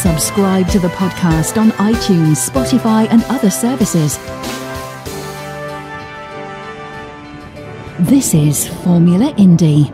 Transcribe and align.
Subscribe 0.00 0.66
to 0.68 0.78
the 0.78 0.88
podcast 0.88 1.60
on 1.60 1.72
iTunes, 1.72 2.48
Spotify, 2.48 3.06
and 3.10 3.22
other 3.24 3.50
services. 3.50 4.16
This 8.08 8.32
is 8.32 8.66
Formula 8.82 9.30
Indie. 9.34 9.92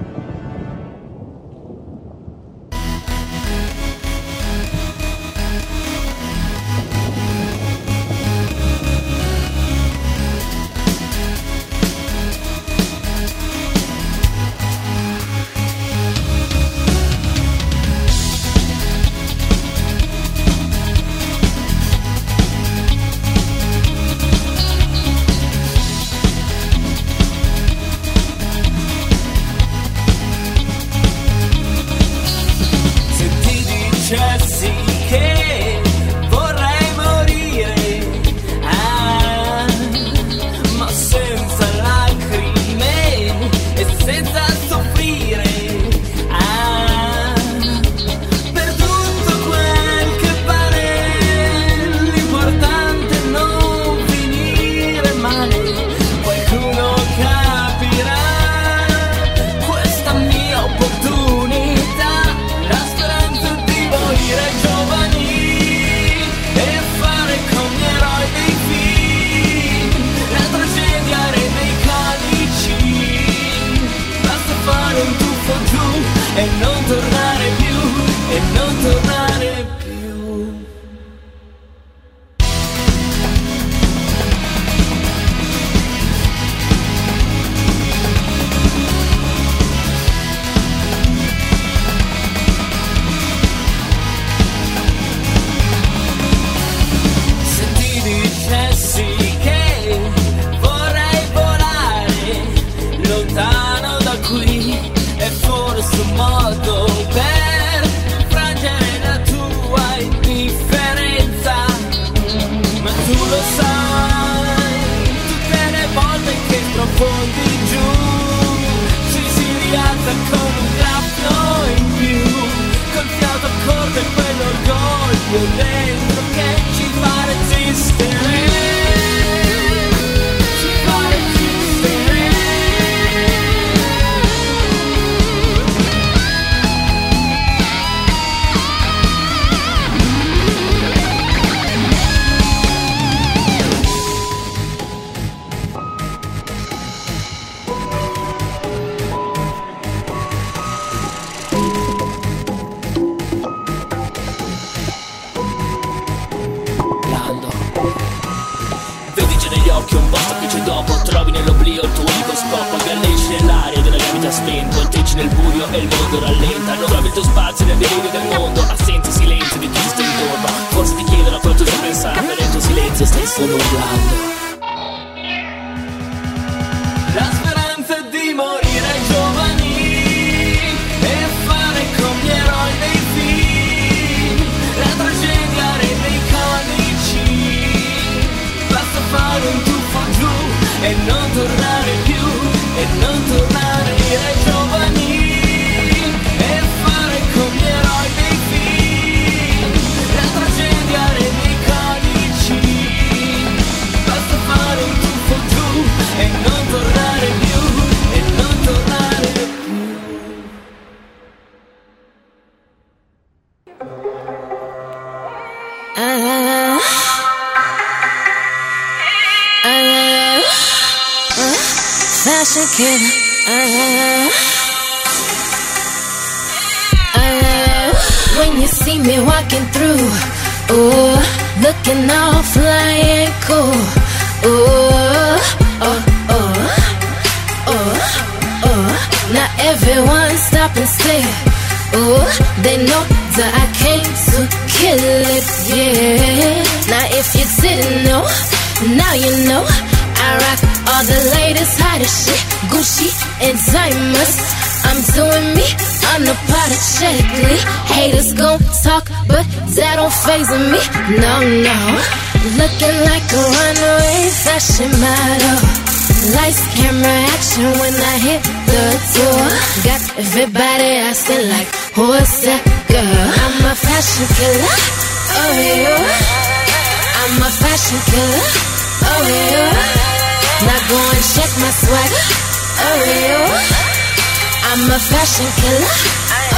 Fashion 285.12 285.49
killer. 285.61 285.94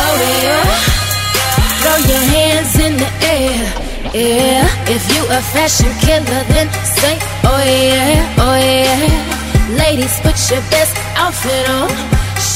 Oh 0.03 0.15
yeah. 0.23 0.65
Throw 1.81 1.99
your 2.13 2.25
hands 2.35 2.73
in 2.87 2.93
the 3.03 3.11
air. 3.35 3.61
Yeah. 4.15 4.67
If 4.89 5.03
you 5.15 5.23
a 5.29 5.41
fashion 5.55 5.93
killer, 6.05 6.43
then 6.55 6.69
say, 6.99 7.15
oh 7.45 7.61
yeah, 7.63 8.43
oh 8.45 8.57
yeah. 8.57 9.77
Ladies, 9.83 10.15
put 10.25 10.37
your 10.51 10.63
best 10.73 10.95
outfit 11.17 11.65
on. 11.69 11.89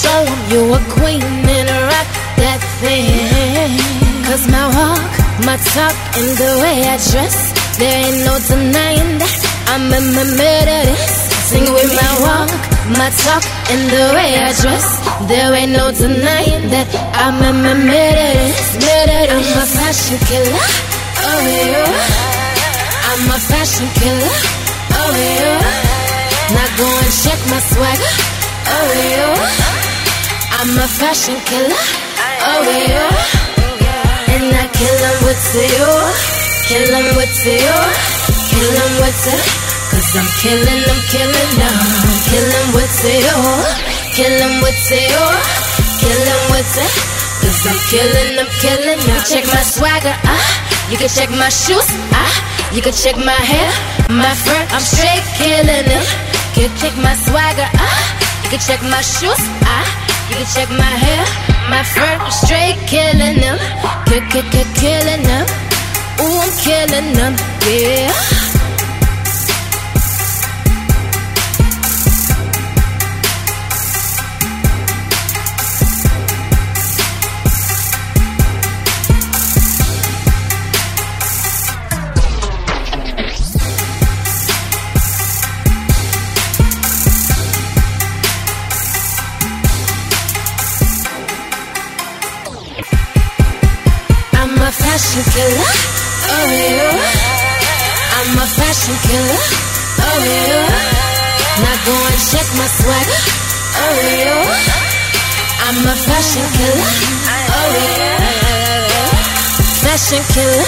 Show 0.01 0.19
'em 0.33 0.41
you 0.53 0.63
a 0.75 0.81
queen 0.97 1.23
and 1.23 1.69
rock 1.91 2.09
that 2.43 2.61
thing. 2.81 3.79
Cause 4.27 4.45
my 4.49 4.65
walk, 4.79 5.13
my 5.47 5.57
talk, 5.75 5.95
and 6.19 6.31
the 6.43 6.51
way 6.63 6.77
I 6.95 6.97
dress, 7.11 7.37
there 7.79 7.97
ain't 8.07 8.21
no 8.29 8.35
denying 8.51 9.19
that. 9.23 9.39
I'm 9.73 9.87
a 9.93 10.01
methodist. 10.41 11.21
Sing 11.51 11.67
with 11.77 11.93
my 12.01 12.13
walk, 12.27 12.51
my 12.99 13.11
talk, 13.25 13.45
and 13.71 13.83
the 13.91 14.05
way 14.17 14.31
I 14.39 14.51
dress. 14.61 14.87
There 15.29 15.55
ain't 15.55 15.73
no 15.73 15.93
denying 15.93 16.69
that 16.75 16.89
I'm 17.15 17.39
a. 17.43 17.53
Methodist. 17.53 18.83
I'm 18.83 19.47
a 19.63 19.67
fashion 19.67 20.19
killer. 20.29 20.67
Oh 21.23 21.41
yeah. 21.47 21.87
I'm 23.11 23.31
a 23.31 23.39
fashion 23.39 23.89
killer. 23.99 24.35
Oh 24.99 25.11
yeah. 25.15 25.63
Now 26.55 26.69
go 26.79 26.87
and 26.87 27.13
check 27.23 27.41
my 27.53 27.61
swagger. 27.71 28.15
Oh 28.67 28.89
yeah. 28.99 29.37
I'm 30.59 30.73
a 30.79 30.89
fashion 30.89 31.39
killer. 31.49 31.85
Oh 32.51 32.63
yeah. 32.67 34.35
And 34.35 34.49
I 34.53 34.67
kill 34.79 34.99
'em 35.09 35.19
with 35.27 35.43
Theo. 35.53 35.91
Kill 36.67 36.95
'em 36.99 37.09
with 37.17 37.35
Theo. 37.43 37.77
Kill 38.51 38.75
'em 38.83 38.93
with 39.03 39.19
the. 39.27 39.37
Cause 39.93 40.17
I'm 40.17 40.29
killing, 40.41 40.83
I'm 40.89 41.01
killing, 41.13 41.51
I'm 42.33 42.39
killing 42.41 42.73
with 42.73 42.93
Theo. 43.05 43.37
Kill 44.17 44.43
'em 44.43 44.63
with 44.63 44.79
Theo. 44.89 45.25
Kill 46.01 46.23
'em 46.33 46.43
with 46.51 46.77
it. 46.81 46.93
Cause 47.43 47.67
I'm 47.69 47.79
killing, 47.93 48.39
I'm 48.41 48.49
killing, 48.63 49.01
I'm 49.05 49.23
Check 49.29 49.45
my 49.53 49.63
swagger, 49.63 50.17
ah. 50.25 50.47
You 50.89 50.97
can 50.97 51.11
check 51.11 51.29
my 51.29 51.51
shoes, 51.51 51.85
ah. 52.15 52.33
You 52.73 52.81
can 52.81 52.95
check 52.95 53.17
my 53.17 53.37
hair, 53.53 53.69
my 54.09 54.33
fur, 54.45 54.61
I'm 54.73 54.81
straight 54.81 55.25
killing 55.37 55.89
it. 55.99 56.09
You 56.57 56.69
can 56.69 56.79
check 56.81 56.97
my 56.97 57.15
swagger, 57.17 57.69
ah. 57.77 58.01
You 58.45 58.49
can 58.49 58.61
check 58.61 58.81
my 58.83 59.03
shoes, 59.03 59.43
ah. 59.69 59.85
You 60.31 60.37
can 60.37 60.49
check 60.55 60.71
my 60.71 60.95
hair, 61.05 61.25
my 61.69 61.83
fur, 61.85 62.13
I'm 62.17 62.33
straight 62.33 62.79
killing 62.89 63.41
them. 63.45 63.59
Kill, 64.09 64.25
kill, 64.33 64.47
kill, 64.53 64.69
killing 64.81 65.23
them. 65.23 65.47
Ooh, 66.21 66.41
I'm 66.41 66.53
killing 66.65 67.13
them, 67.13 67.37
yeah. 67.69 68.62
I'm 105.75 105.89
a 105.89 105.95
fashion 105.97 106.45
killer. 106.53 106.85
Oh 107.49 107.69
yeah. 107.73 109.13
Fashion 109.81 110.23
killer. 110.35 110.67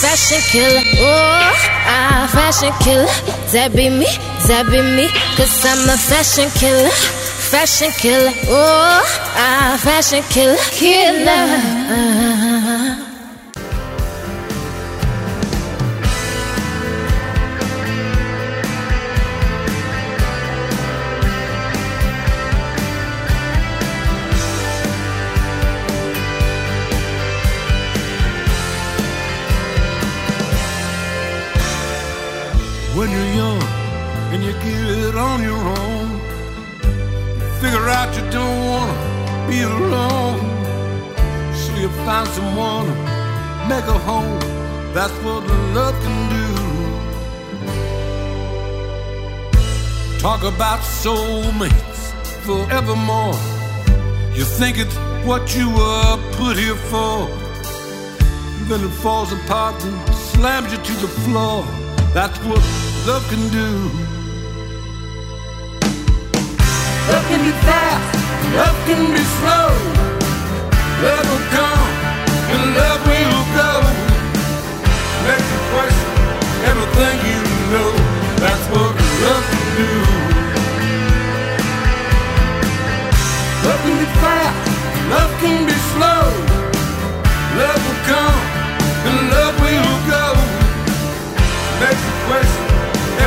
Fashion 0.00 0.40
killer. 0.50 0.82
Oh, 1.00 1.52
ah, 1.84 2.28
fashion 2.32 2.72
killer. 2.80 3.12
That 3.52 3.76
be 3.76 3.90
me. 3.90 4.06
That 4.48 4.64
be 4.70 4.80
me. 4.80 5.08
Cause 5.36 5.64
I'm 5.66 5.88
a 5.90 5.96
fashion 5.98 6.48
killer. 6.56 6.88
Fashion 6.88 7.90
killer. 8.00 8.32
Oh, 8.48 9.04
ah, 9.36 9.78
fashion 9.82 10.22
killer. 10.32 10.56
Killer. 10.72 12.47
Find 42.08 42.28
someone 42.28 42.88
make 43.68 43.86
a 43.96 43.98
home. 44.10 44.40
That's 44.94 45.12
what 45.24 45.42
love 45.76 45.94
can 46.04 46.18
do. 46.36 46.46
Talk 50.18 50.42
about 50.42 50.80
soulmates 51.02 52.00
forevermore. 52.46 53.38
You 54.38 54.44
think 54.58 54.78
it's 54.78 54.96
what 55.28 55.54
you 55.54 55.66
were 55.68 56.16
put 56.38 56.56
here 56.56 56.80
for. 56.90 57.28
Then 58.68 58.80
it 58.88 58.94
falls 59.04 59.30
apart 59.30 59.76
and 59.84 60.14
slams 60.14 60.72
you 60.72 60.78
to 60.78 60.94
the 61.04 61.12
floor. 61.24 61.62
That's 62.14 62.38
what 62.46 62.62
love 63.06 63.24
can 63.32 63.44
do. 63.60 63.70
Love 67.10 67.26
can 67.30 67.40
be 67.48 67.54
fast, 67.68 68.08
love 68.60 68.78
can 68.86 69.02
be 69.12 69.24
slow. 69.40 70.17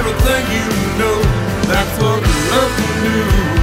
Everything 0.01 0.43
you 0.51 0.65
know. 0.99 1.21
That's 1.67 2.01
what 2.01 2.21
love 2.51 2.75
can 2.77 3.03
do. 3.55 3.60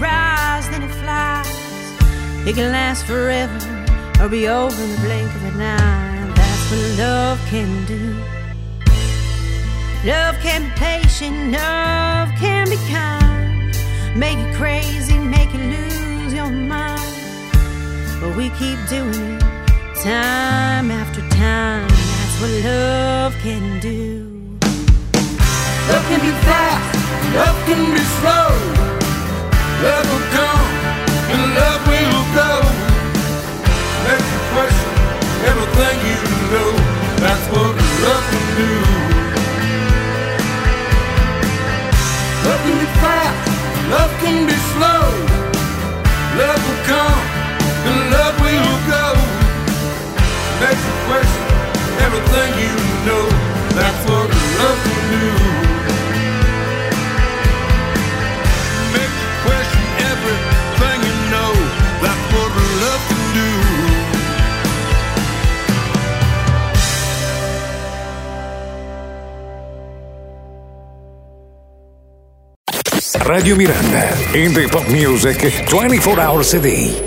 rise, 0.00 0.68
then 0.70 0.82
it 0.82 0.94
flies. 1.02 1.46
It 2.46 2.54
can 2.54 2.72
last 2.72 3.04
forever 3.04 3.58
or 4.20 4.28
be 4.28 4.48
over 4.48 4.82
in 4.82 4.90
the 4.92 5.00
blink 5.00 5.34
of 5.34 5.44
an 5.44 5.60
eye. 5.60 6.32
That's 6.34 6.70
what 6.70 6.98
love 6.98 7.40
can 7.48 7.84
do. 7.86 8.14
Love 10.04 10.36
can 10.40 10.62
be 10.62 10.70
patient, 10.76 11.52
love 11.52 12.28
can 12.38 12.70
be 12.70 12.76
kind. 12.88 13.76
Make 14.16 14.38
you 14.38 14.54
crazy, 14.54 15.18
make 15.18 15.52
you 15.52 15.60
lose 15.60 16.32
your 16.32 16.50
mind. 16.50 17.00
But 18.20 18.36
we 18.36 18.50
keep 18.50 18.78
doing 18.88 19.36
it 19.36 19.56
time 20.02 20.90
after 20.90 21.20
time. 21.30 21.88
That's 21.88 22.40
what 22.40 22.50
love 22.64 23.34
can 23.42 23.80
do. 23.80 24.36
Love 25.88 26.04
can 26.08 26.20
be 26.20 26.32
fast, 26.46 27.34
love 27.34 27.58
can 27.66 27.92
be 27.92 28.00
slow. 28.20 28.85
Love 29.84 30.06
will 30.10 30.26
come 30.32 30.68
and 31.32 31.42
love 31.54 31.82
will 31.88 32.22
go. 32.32 32.52
You 34.08 34.40
question 34.52 34.92
everything 35.50 35.96
you 36.08 36.18
know. 36.52 36.70
That's 37.20 37.46
what 37.52 37.76
love 38.04 38.24
can 38.32 38.46
do. 38.56 38.72
Love 42.46 42.60
can 42.64 42.76
be 42.80 42.88
fast, 43.02 43.38
love 43.92 44.12
can 44.22 44.46
be 44.46 44.56
slow. 44.72 45.04
Love 46.40 46.60
will 46.66 46.82
come 46.88 47.20
and 47.88 48.00
love 48.16 48.36
will 48.40 48.76
go. 48.88 49.06
You 50.64 50.94
question 51.08 51.44
everything 52.06 52.50
you 52.64 52.72
know. 53.06 53.24
That's 53.76 54.00
what 54.08 54.28
love 54.58 54.78
can 54.84 55.02
do. 55.12 55.65
Radio 73.26 73.56
Miranda. 73.56 74.14
Indie 74.34 74.68
Pop 74.68 74.86
Music 74.86 75.64
24 75.66 76.20
hours 76.20 76.54
a 76.54 76.60
day. 76.60 77.05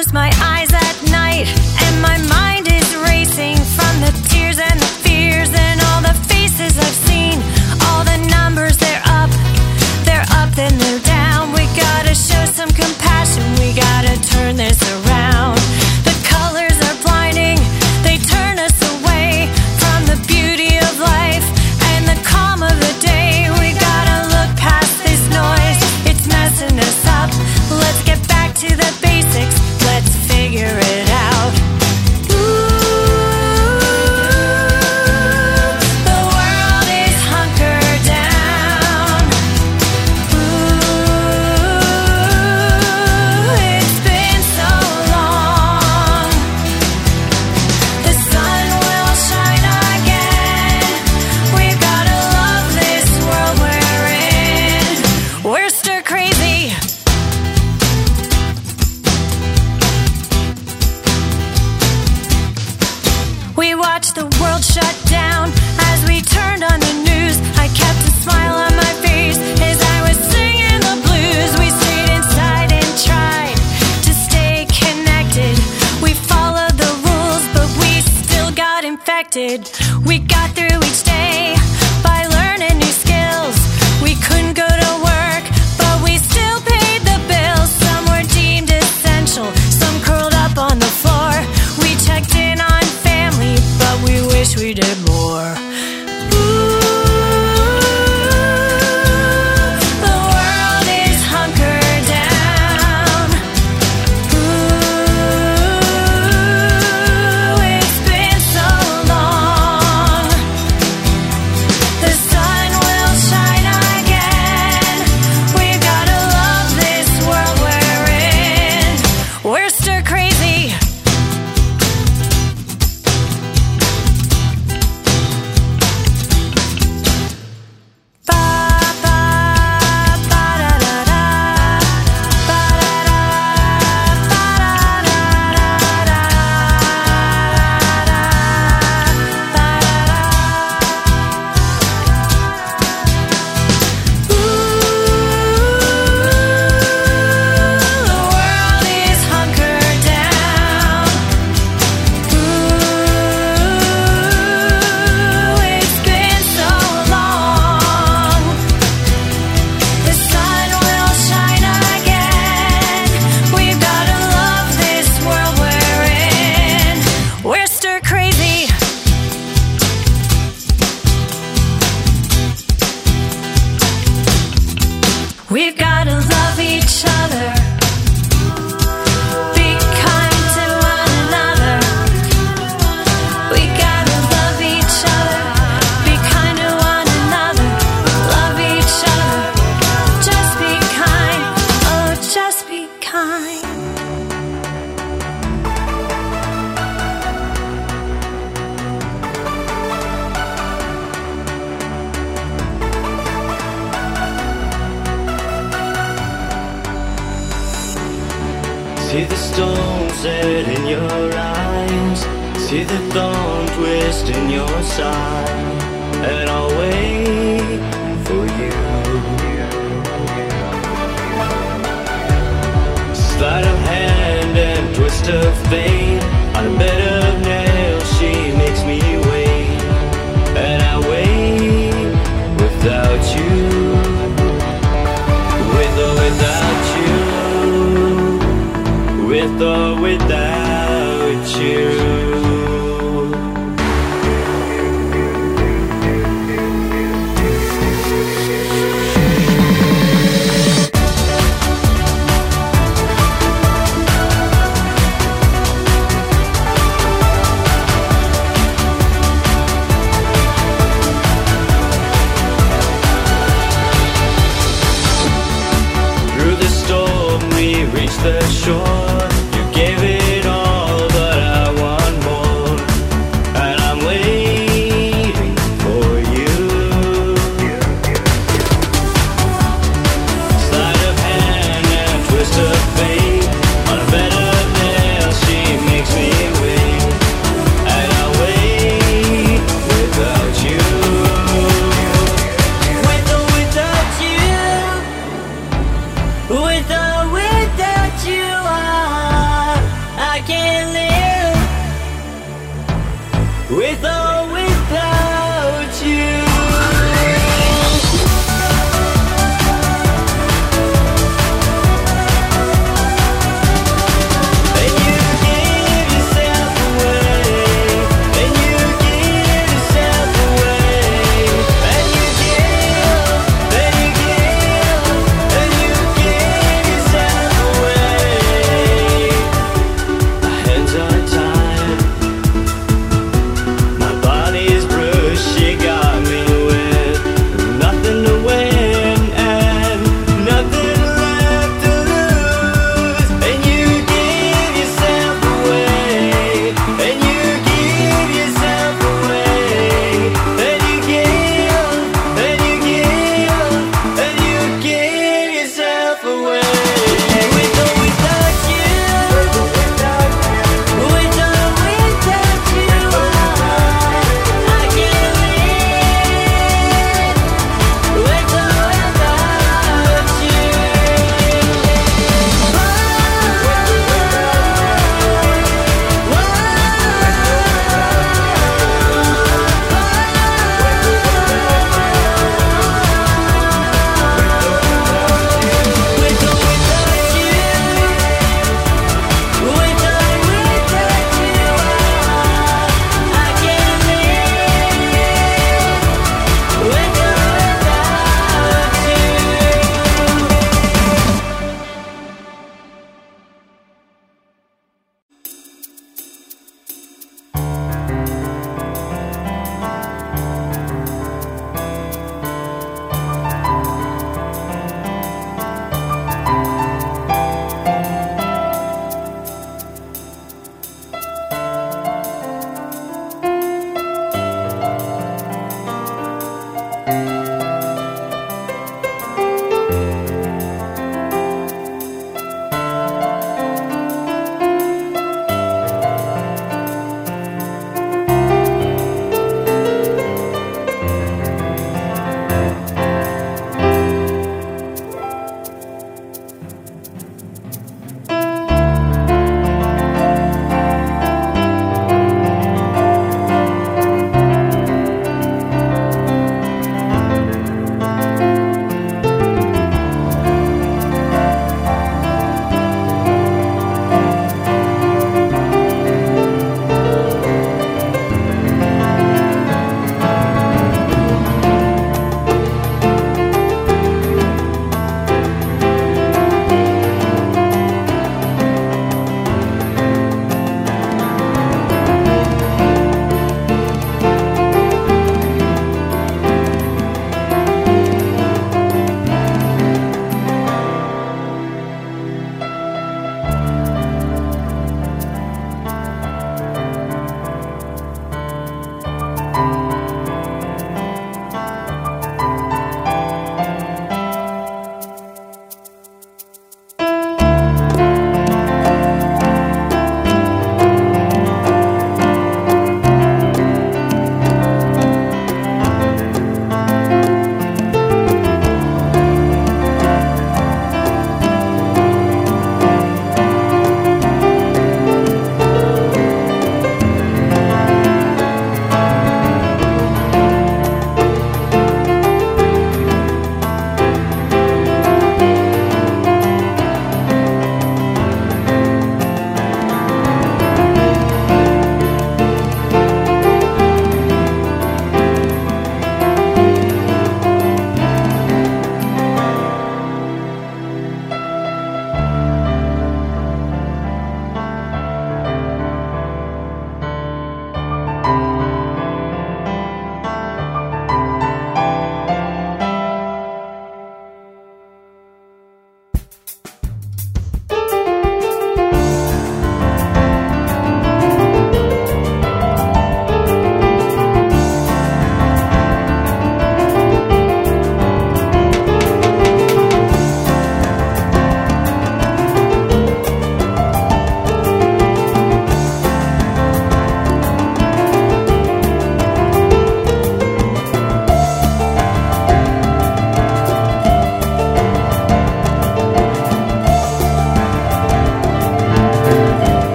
close 0.00 0.14
my 0.14 0.39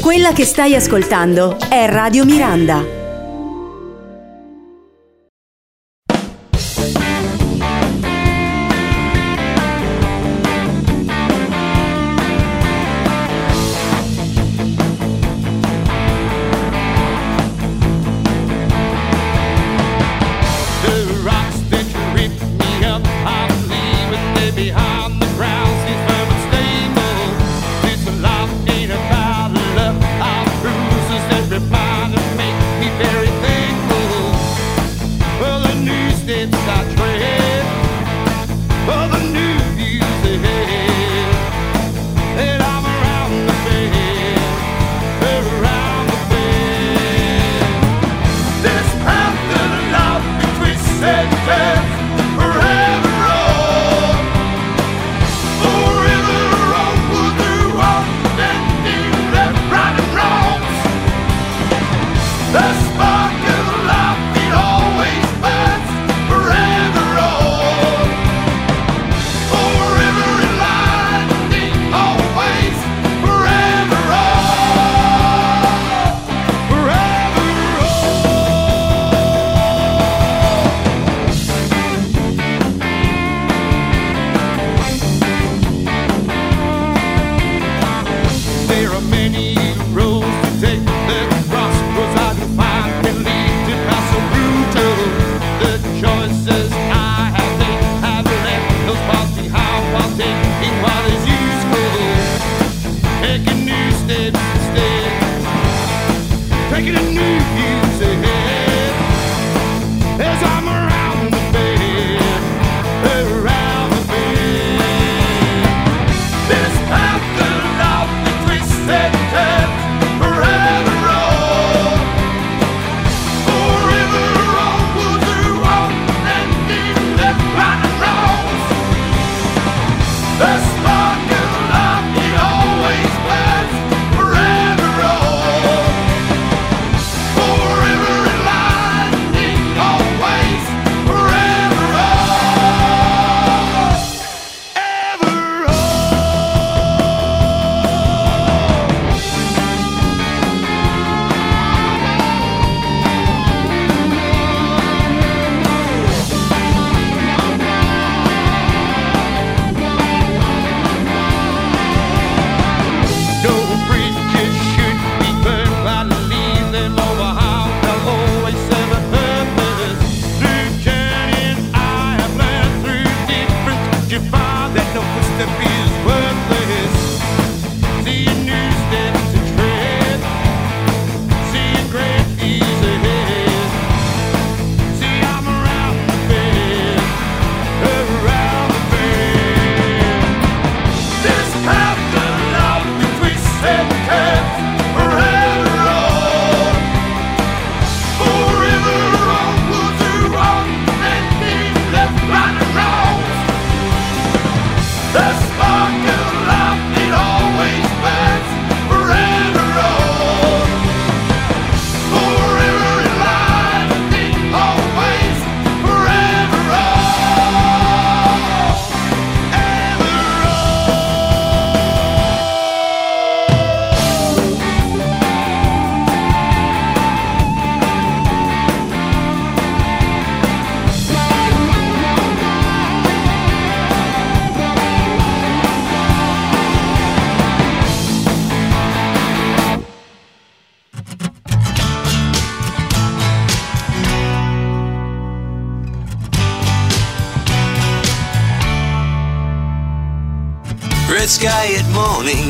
Quella 0.00 0.32
che 0.32 0.44
stai 0.44 0.74
ascoltando 0.76 1.56
è 1.58 1.86
Radio 1.88 2.24
Miranda. 2.24 3.01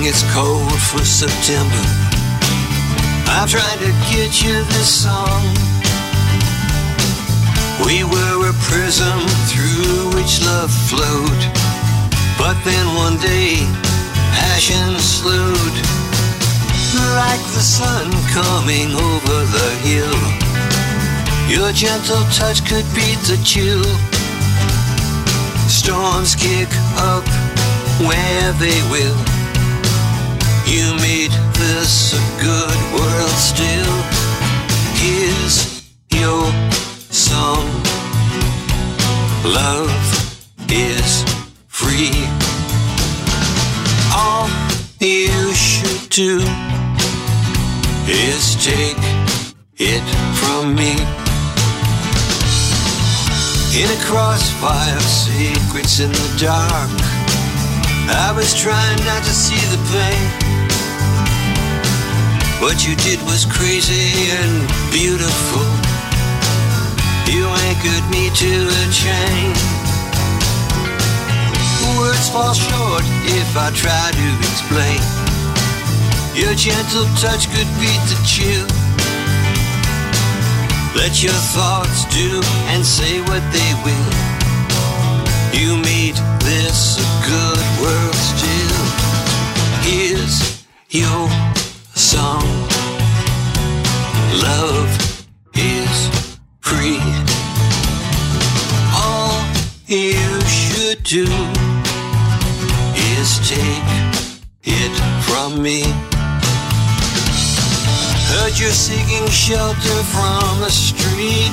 It's 0.05 0.23
cold 0.35 0.71
for 0.93 1.03
September. 1.03 1.85
I'm 3.33 3.49
trying 3.49 3.79
to 3.79 3.93
get 4.13 4.45
you 4.45 4.53
this 4.77 5.03
song. 5.05 5.43
We 7.87 8.05
were 8.05 8.51
a 8.51 8.57
prism 8.69 9.21
through 9.49 10.13
which 10.13 10.45
love 10.45 10.71
flowed. 10.71 11.43
But 12.37 12.61
then 12.69 12.85
one 12.95 13.17
day, 13.17 13.65
passion 14.37 14.99
slowed. 15.01 15.77
Like 17.17 17.41
the 17.57 17.65
sun 17.65 18.13
coming 18.37 18.93
over 18.93 19.39
the 19.57 19.71
hill. 19.89 20.21
Your 21.49 21.73
gentle 21.73 22.25
touch 22.37 22.61
could 22.69 22.85
beat 22.95 23.21
the 23.25 23.41
chill. 23.43 23.85
Storms 25.67 26.35
kick 26.35 26.69
up 26.99 27.25
where 28.07 28.53
they 28.55 28.81
will. 28.91 29.19
You 30.67 30.95
made 30.97 31.33
this 31.55 32.15
a 32.15 32.23
good 32.41 32.79
world 32.95 33.37
still. 33.37 33.95
Here's 34.99 35.83
your 36.11 36.45
song. 37.11 37.65
Love 39.45 39.93
is 40.69 41.25
free. 41.69 42.27
All 44.15 44.49
you 44.99 45.53
should 45.55 46.09
do 46.11 46.41
is 48.09 48.57
take 48.65 49.05
it 49.77 50.07
from 50.41 50.75
me. 50.75 50.93
In 53.75 53.89
a 53.91 54.01
crossfire, 54.05 55.01
secrets 55.01 56.01
in 56.01 56.11
the 56.11 56.37
dark. 56.39 57.12
I 58.09 58.33
was 58.35 58.55
trying 58.55 58.99
not 59.05 59.23
to 59.23 59.31
see 59.31 59.61
the 59.71 59.81
pain. 59.93 60.27
What 62.63 62.87
you 62.87 62.97
did 62.97 63.21
was 63.23 63.45
crazy 63.45 64.31
and 64.31 64.67
beautiful. 64.91 65.67
You 67.31 67.47
anchored 67.69 68.07
me 68.11 68.31
to 68.31 68.53
a 68.71 68.85
chain. 68.91 69.53
Words 71.99 72.29
fall 72.31 72.55
short 72.55 73.05
if 73.27 73.57
I 73.57 73.71
try 73.75 74.11
to 74.11 74.29
explain. 74.51 75.03
Your 76.35 76.55
gentle 76.55 77.07
touch 77.21 77.47
could 77.51 77.69
beat 77.79 78.03
the 78.11 78.19
chill. 78.27 78.67
Let 80.97 81.23
your 81.23 81.39
thoughts 81.55 82.05
do 82.15 82.41
and 82.73 82.85
say 82.85 83.21
what 83.21 83.43
they 83.53 83.73
will. 83.85 84.13
You 85.53 85.77
made 85.77 86.17
this 86.41 87.12
world 87.83 88.15
still. 88.15 88.85
Here's 89.83 90.65
your 90.89 91.29
song. 91.95 92.47
Love 94.49 94.91
is 95.55 95.97
free. 96.61 97.03
All 98.95 99.35
you 99.87 100.41
should 100.47 101.03
do 101.03 101.27
is 103.15 103.29
take 103.51 103.93
it 104.63 104.95
from 105.27 105.61
me. 105.61 105.83
Heard 108.31 108.55
you're 108.61 108.79
seeking 108.89 109.27
shelter 109.29 109.99
from 110.15 110.61
the 110.61 110.71
street 110.71 111.53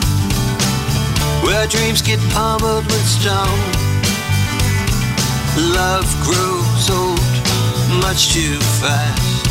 where 1.43 1.65
dreams 1.67 2.01
get 2.01 2.19
pummeled 2.31 2.85
with 2.85 3.05
stone. 3.17 3.88
Love 5.59 6.07
grows 6.23 6.89
old 6.89 7.19
much 7.99 8.31
too 8.33 8.55
fast. 8.79 9.45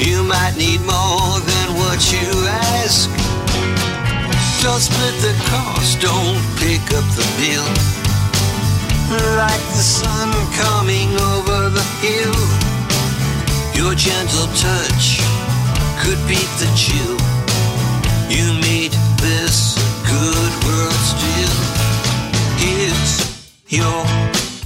You 0.00 0.22
might 0.22 0.56
need 0.56 0.80
more 0.80 1.40
than 1.44 1.66
what 1.76 2.00
you 2.10 2.28
ask. 2.48 3.10
Don't 4.62 4.80
split 4.80 5.14
the 5.20 5.36
cost, 5.52 6.00
don't 6.00 6.40
pick 6.56 6.80
up 6.96 7.04
the 7.20 7.26
bill. 7.36 7.68
Like 9.36 9.64
the 9.76 9.84
sun 9.84 10.32
coming 10.56 11.10
over 11.36 11.68
the 11.68 11.84
hill, 12.00 12.40
your 13.76 13.94
gentle 13.94 14.48
touch 14.56 15.20
could 16.00 16.20
beat 16.26 16.48
the 16.56 16.70
chill. 16.74 17.16
You 18.32 18.54
made 18.60 18.92
this 19.20 19.76
good 20.08 20.52
world 20.64 21.00
still. 21.12 21.54
Here's 22.56 23.20
your 23.68 24.23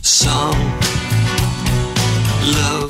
song. 0.09 0.57
Love 2.57 2.88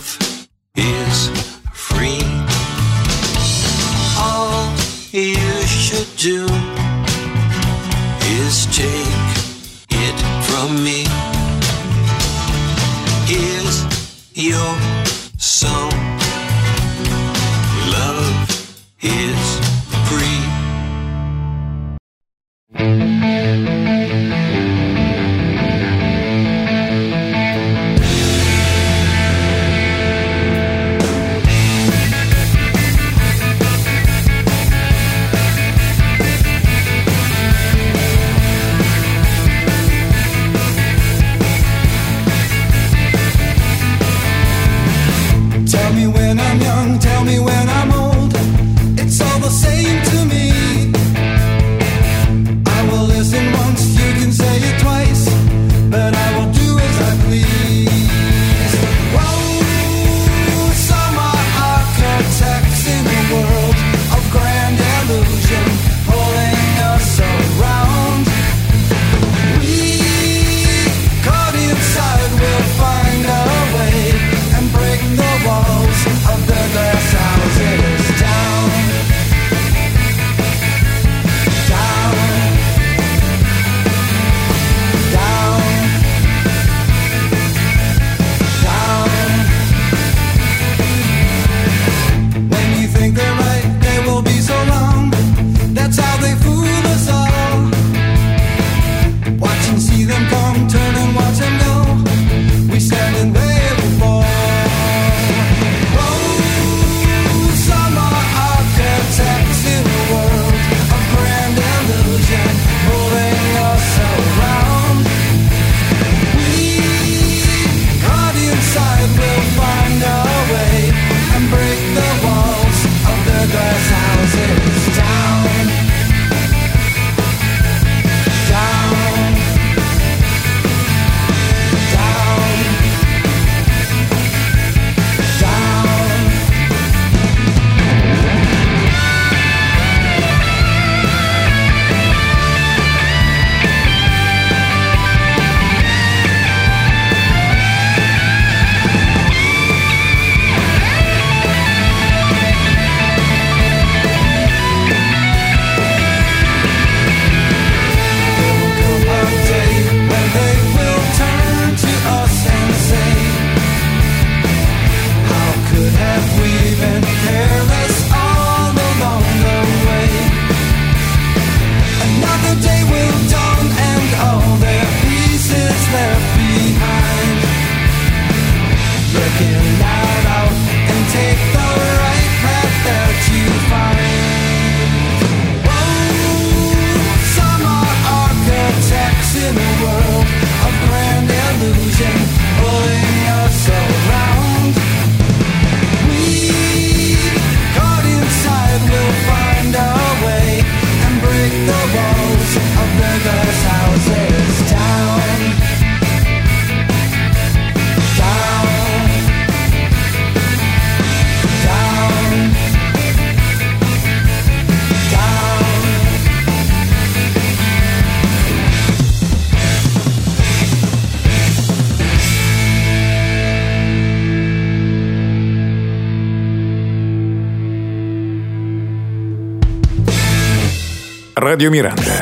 Radio 231.59 231.73
Miranda. 231.73 232.21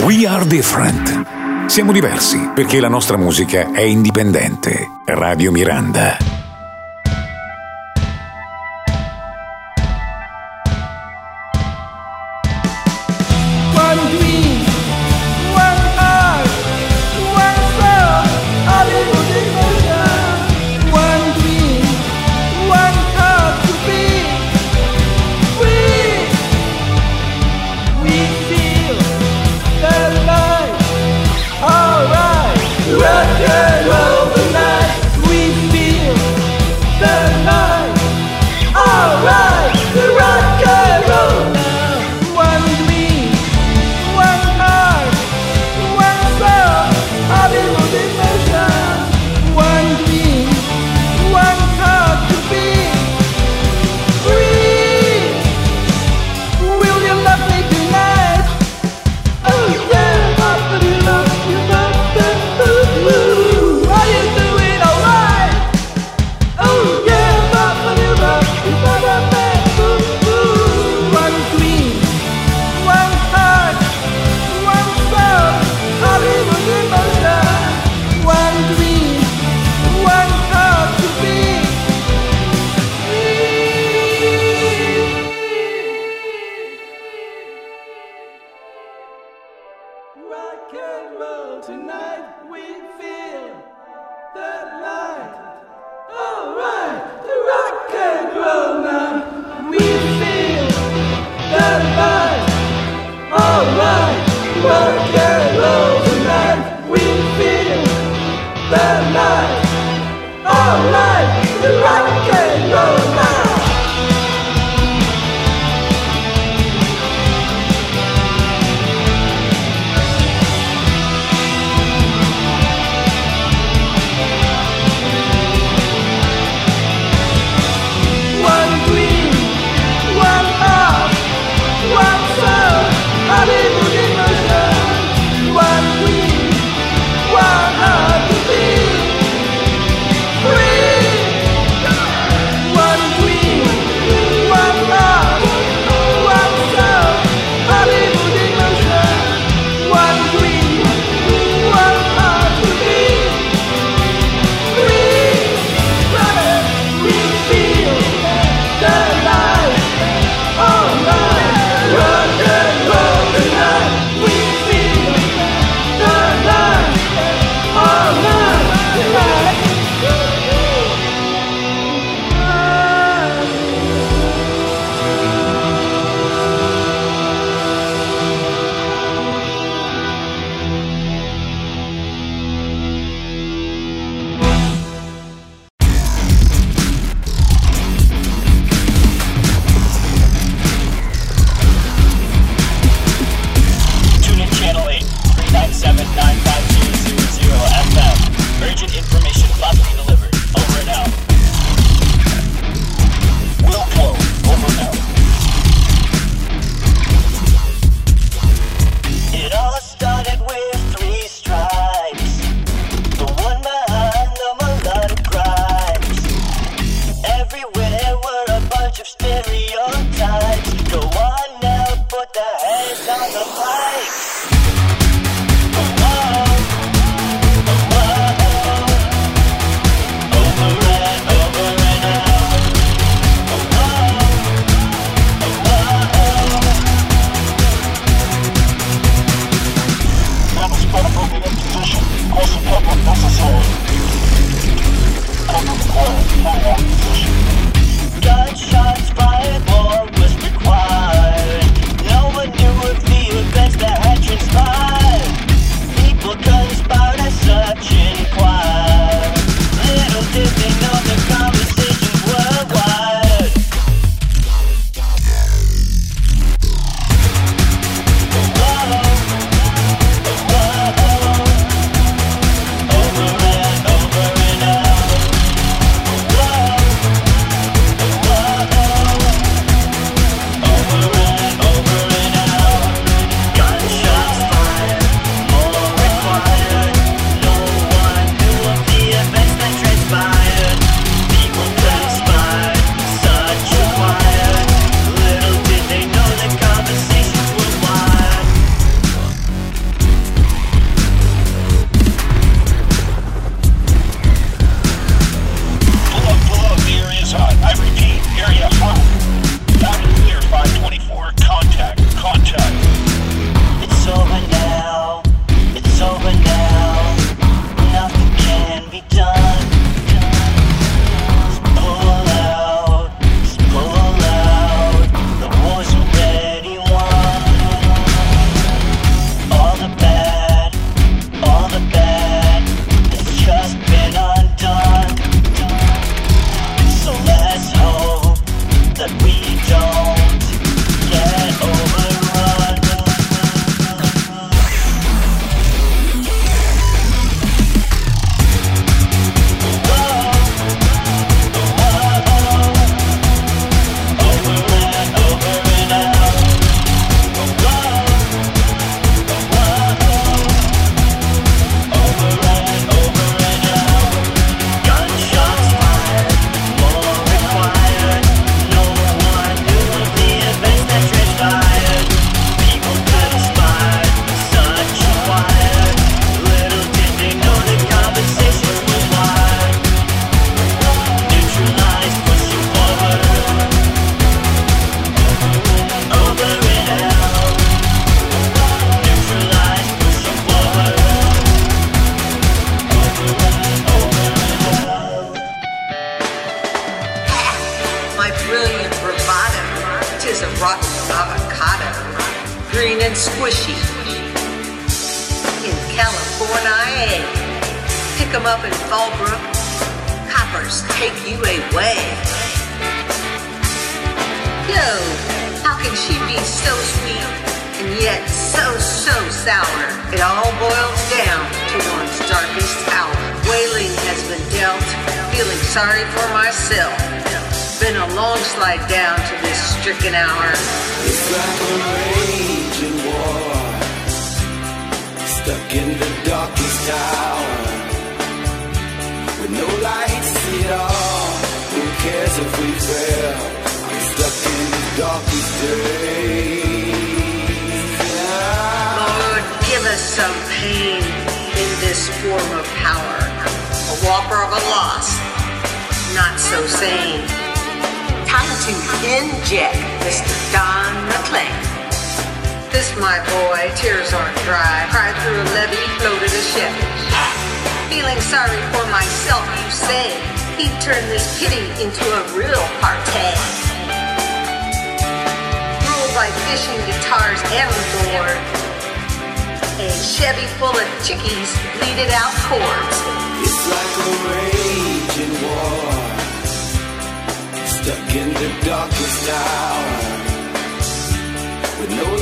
We 0.00 0.26
are 0.26 0.46
different. 0.46 1.66
Siamo 1.66 1.92
diversi 1.92 2.50
perché 2.54 2.78
la 2.78 2.88
nostra 2.88 3.16
musica 3.16 3.72
è 3.72 3.80
indipendente. 3.80 5.00
Radio 5.06 5.50
Miranda. 5.50 6.35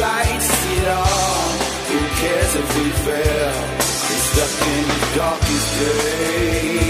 Lights 0.05 0.51
at 0.77 0.87
all. 1.01 1.49
Who 1.91 2.01
cares 2.21 2.53
if 2.63 2.69
we 2.77 2.87
fail? 3.07 3.53
We're 4.07 4.25
stuck 4.29 4.55
in 4.75 4.85
the 4.93 5.01
darkest 5.17 5.69
days. 5.81 6.84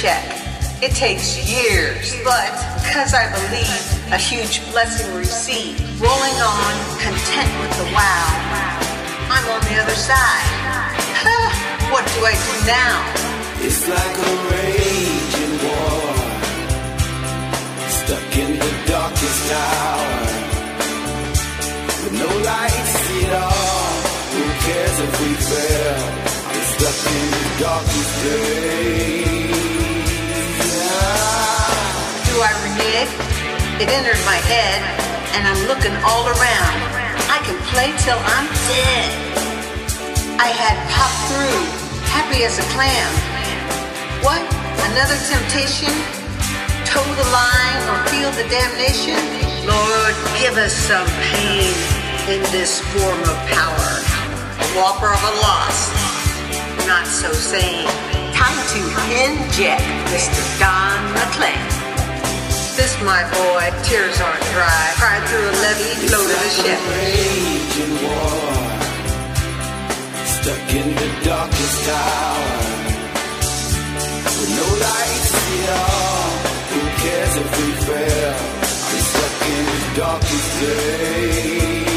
Check? 0.00 0.24
It 0.82 0.92
takes 0.94 1.38
years, 1.48 2.14
but 2.24 2.50
because 2.82 3.14
I 3.14 3.30
believe 3.30 4.12
a 4.12 4.18
huge 4.18 4.60
blessing 4.72 5.14
received, 5.14 5.80
rolling 6.00 6.38
on, 6.42 6.72
content 6.98 7.50
with 7.62 7.72
the 7.78 7.86
wow, 7.94 8.26
I'm 9.30 9.46
on 9.54 9.60
the 9.70 9.78
other 9.80 9.94
side. 9.94 10.50
What 11.92 12.04
do 12.14 12.26
I 12.26 12.34
do 12.34 12.54
now? 12.66 12.96
It's 13.62 13.86
like 13.88 14.16
a 14.18 14.32
raging 14.50 15.54
war, 15.62 16.04
stuck 17.88 18.30
in 18.36 18.58
the 18.58 18.72
darkest 18.90 19.52
hour, 19.52 20.26
with 22.02 22.14
no 22.18 22.30
lights 22.42 22.96
at 23.22 23.32
all. 23.42 23.94
Who 24.34 24.44
cares 24.66 24.96
if 25.06 25.12
we 25.22 25.30
fail? 25.48 26.02
We're 26.50 26.68
stuck 26.74 27.00
in 27.14 27.26
the 27.30 27.44
darkest 27.62 28.12
days. 28.24 29.43
Do 32.34 32.42
I 32.42 32.50
renege? 32.66 33.14
It 33.78 33.86
entered 33.94 34.18
my 34.26 34.34
head, 34.50 34.82
and 35.38 35.46
I'm 35.46 35.70
looking 35.70 35.94
all 36.02 36.26
around. 36.26 36.74
I 37.30 37.38
can 37.46 37.54
play 37.70 37.94
till 38.02 38.18
I'm 38.18 38.50
dead. 38.66 39.06
I 40.42 40.50
had 40.50 40.74
popped 40.90 41.30
through, 41.30 41.62
happy 42.10 42.42
as 42.42 42.58
a 42.58 42.66
clam. 42.74 43.06
What? 44.26 44.42
Another 44.90 45.14
temptation? 45.30 45.94
Toe 46.90 47.06
the 47.06 47.28
line 47.30 47.82
or 47.86 48.02
feel 48.10 48.34
the 48.34 48.50
damnation? 48.50 49.14
Lord, 49.62 50.18
give 50.42 50.58
us 50.58 50.74
some 50.74 51.06
pain 51.30 51.70
in 52.26 52.42
this 52.50 52.82
form 52.98 53.22
of 53.30 53.38
power. 53.46 53.90
A 54.58 54.66
whopper 54.74 55.14
of 55.14 55.22
a 55.22 55.34
loss, 55.38 55.86
not 56.90 57.06
so 57.06 57.30
sane. 57.30 57.86
Time 58.34 58.58
to 58.74 58.82
inject 59.22 59.86
Mr. 60.10 60.42
Don 60.58 60.98
McLean. 61.14 61.73
This, 62.76 62.94
my 63.02 63.22
boy, 63.30 63.70
tears 63.84 64.20
aren't 64.20 64.42
dry. 64.50 64.92
Cried 64.98 65.22
through 65.28 65.46
a 65.46 65.54
levee, 65.62 65.94
floated 66.08 66.34
a 66.34 66.50
ship. 66.58 66.80
Raging 66.90 67.94
war, 68.02 68.50
stuck 70.26 70.74
in 70.74 70.88
the 70.94 71.10
darkest 71.24 71.84
tower, 71.86 72.58
with 74.38 74.50
no 74.58 74.66
lights 74.84 75.30
at 75.38 75.70
all. 75.78 76.30
Who 76.72 76.80
cares 77.02 77.34
if 77.42 77.48
we 77.58 77.68
fail? 77.86 78.34
We're 78.90 79.06
stuck 79.12 79.38
in 79.54 79.64
the 79.70 79.80
darkest 80.00 80.48
days. 80.60 81.93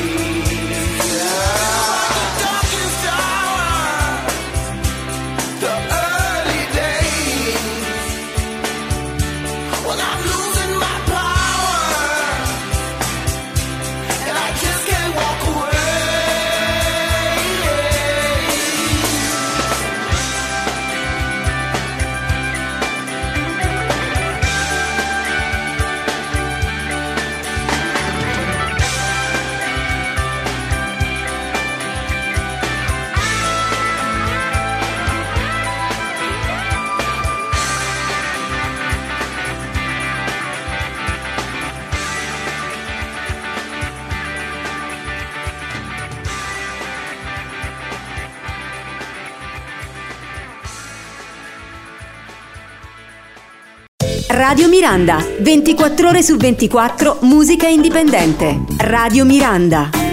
Radio 54.37 54.67
Miranda, 54.67 55.17
24 55.39 56.09
ore 56.09 56.21
su 56.21 56.37
24, 56.37 57.17
musica 57.21 57.67
indipendente. 57.67 58.59
Radio 58.77 59.25
Miranda. 59.25 60.06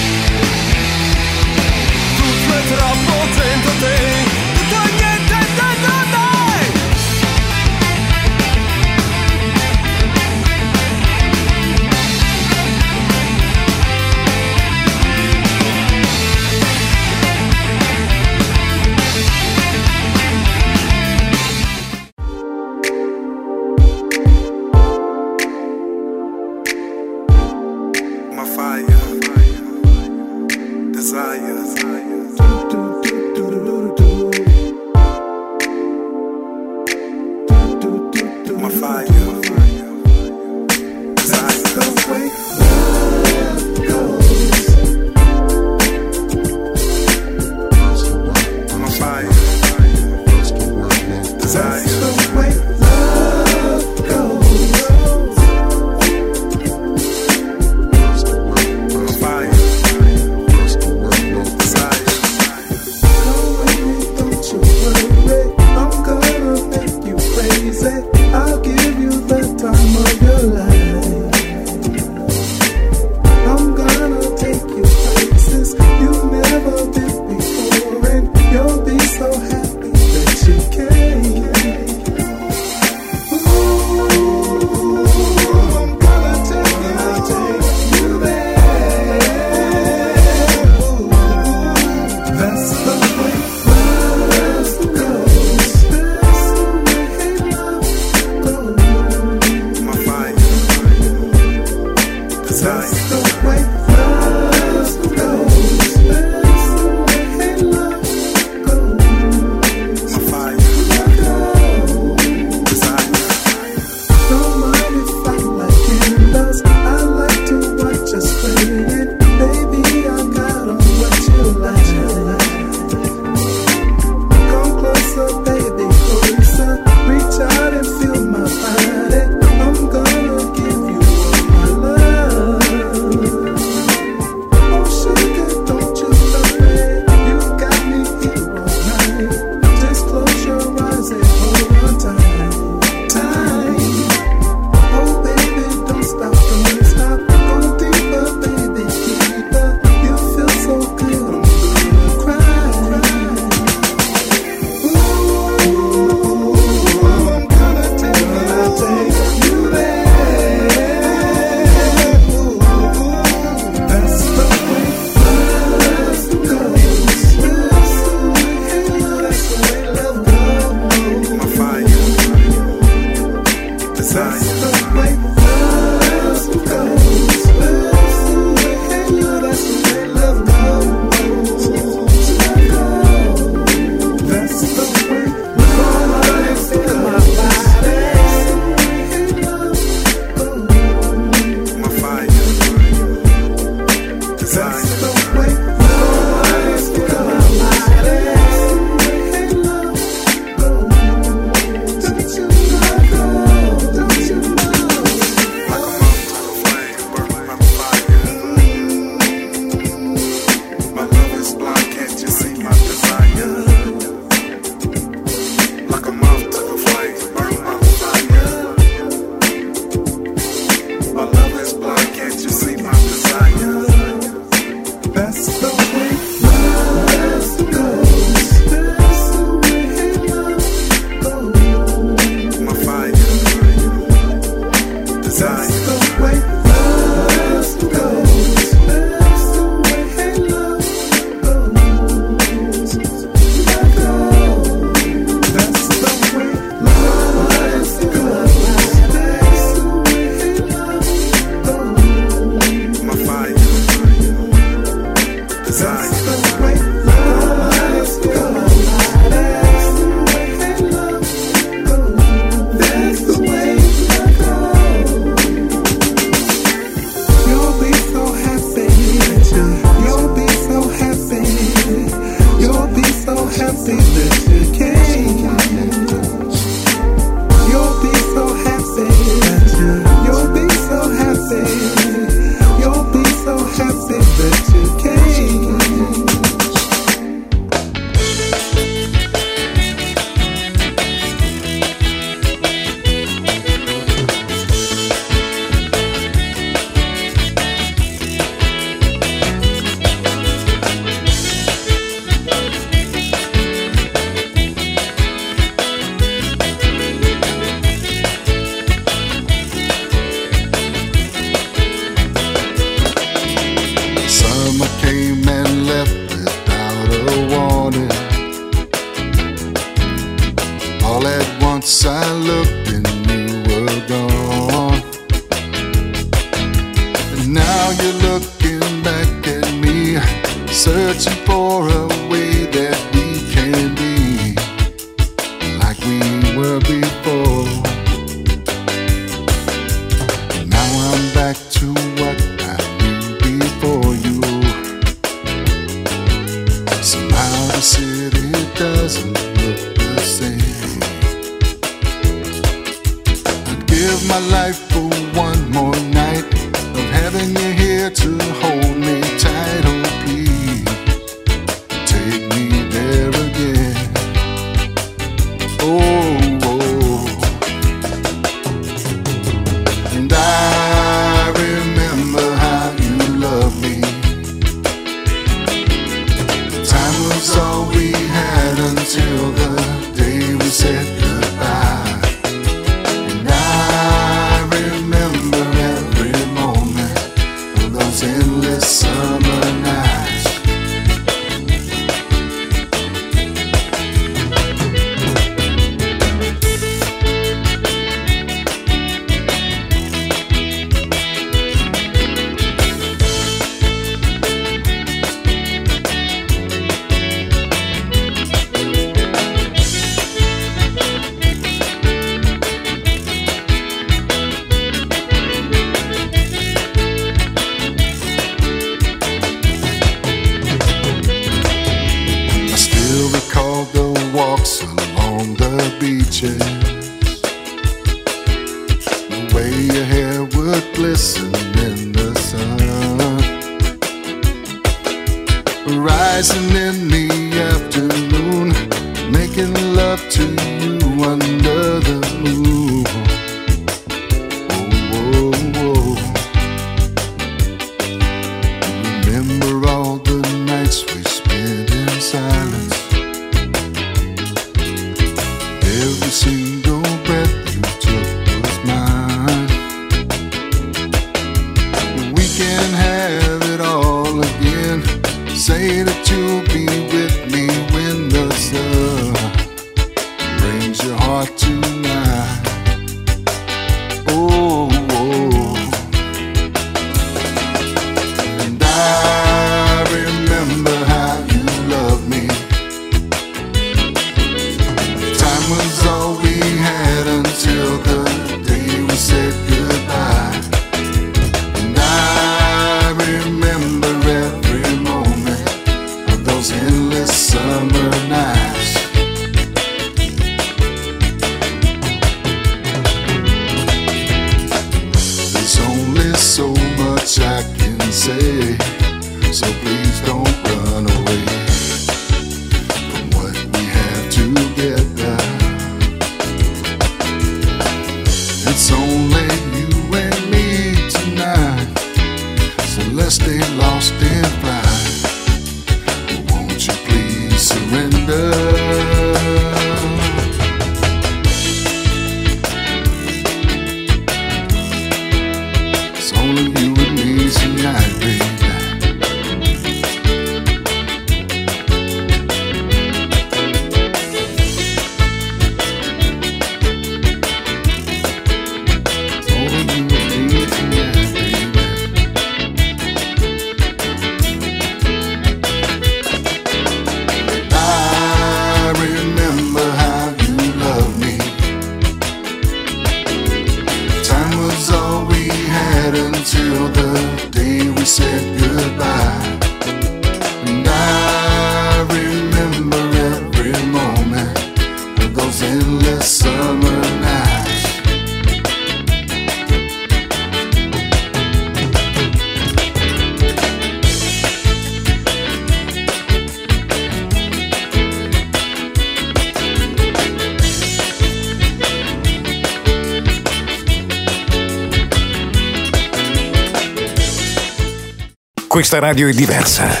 questa 598.98 599.00
radio 599.00 599.28
è 599.28 599.32
diversa. 599.32 600.00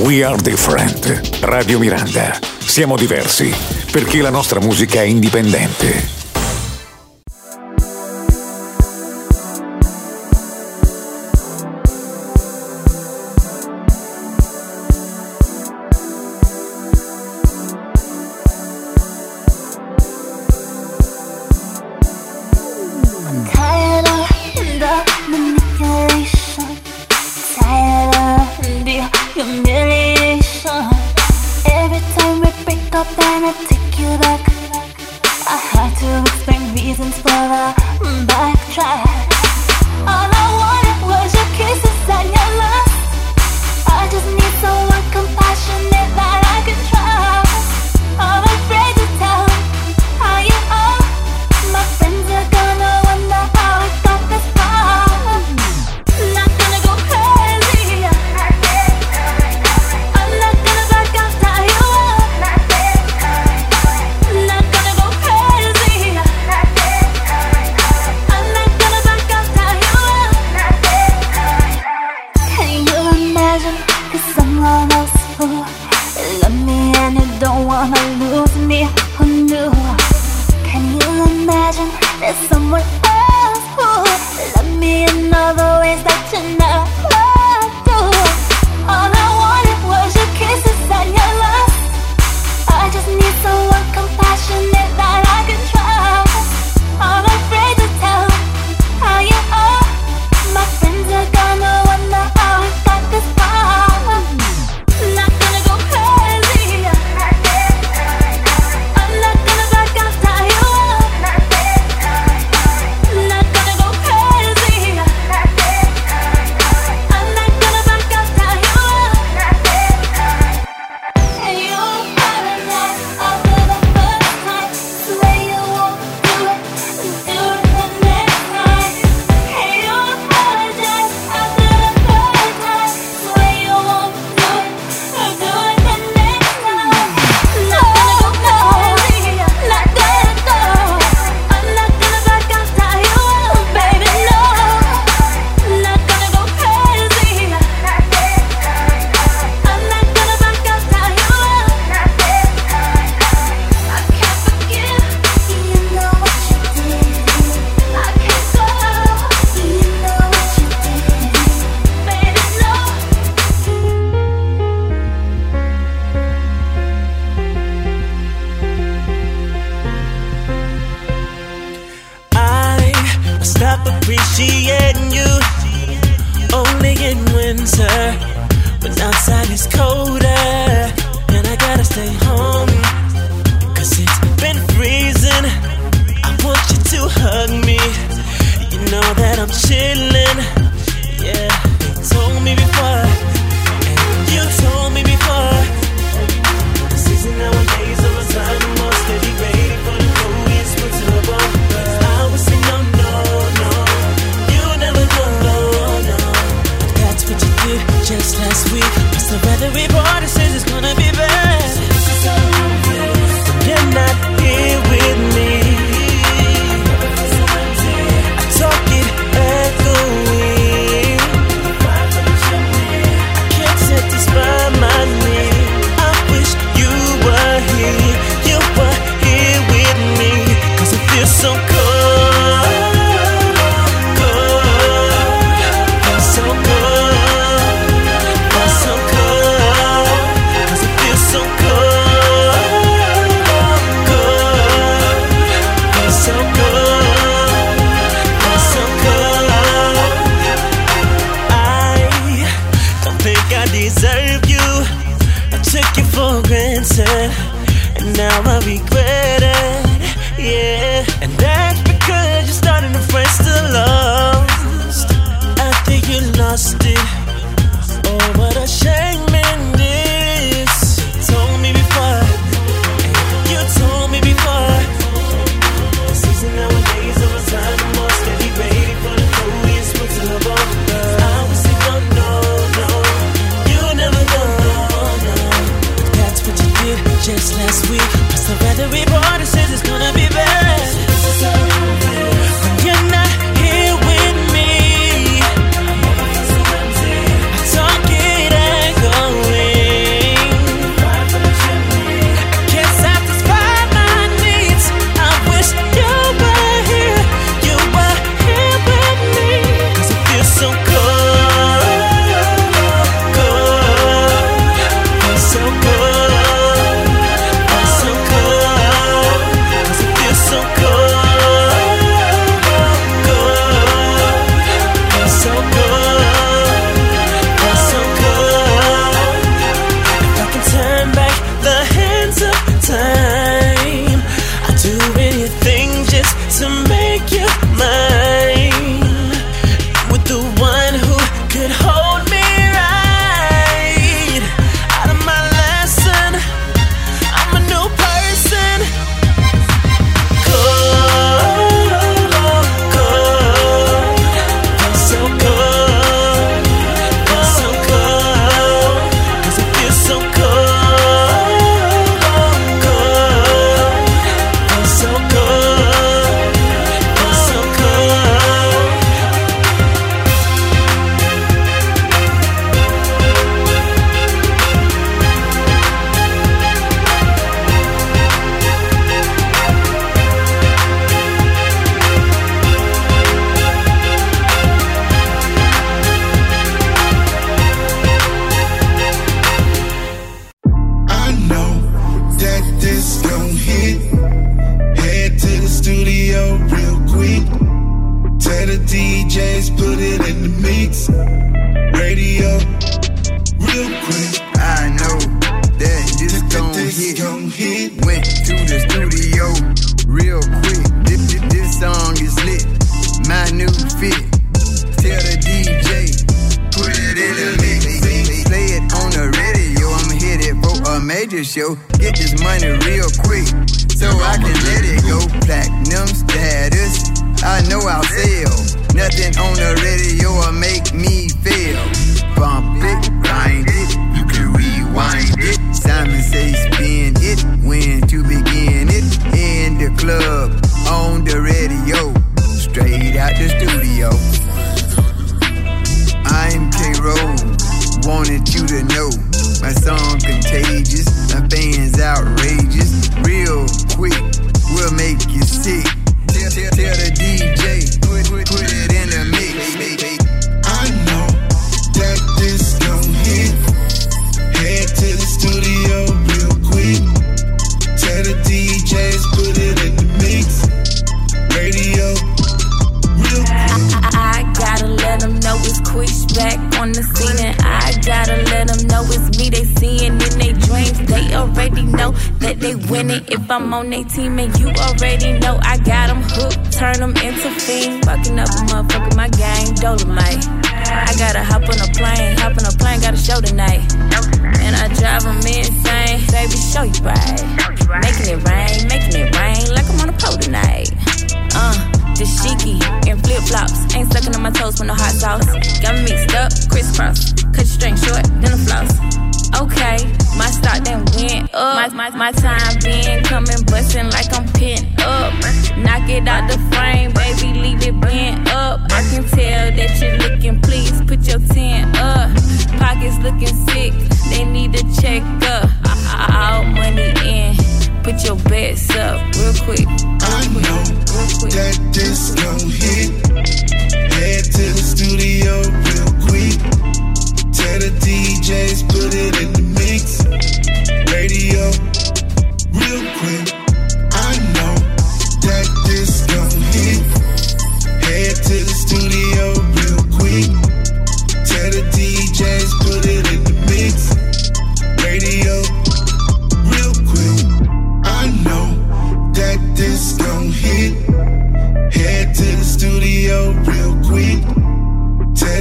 We 0.00 0.22
are 0.22 0.36
different. 0.36 1.38
Radio 1.40 1.78
Miranda. 1.78 2.38
Siamo 2.58 2.96
diversi 2.96 3.54
perché 3.90 4.20
la 4.20 4.30
nostra 4.30 4.60
musica 4.60 5.00
è 5.00 5.04
indipendente 5.04 6.23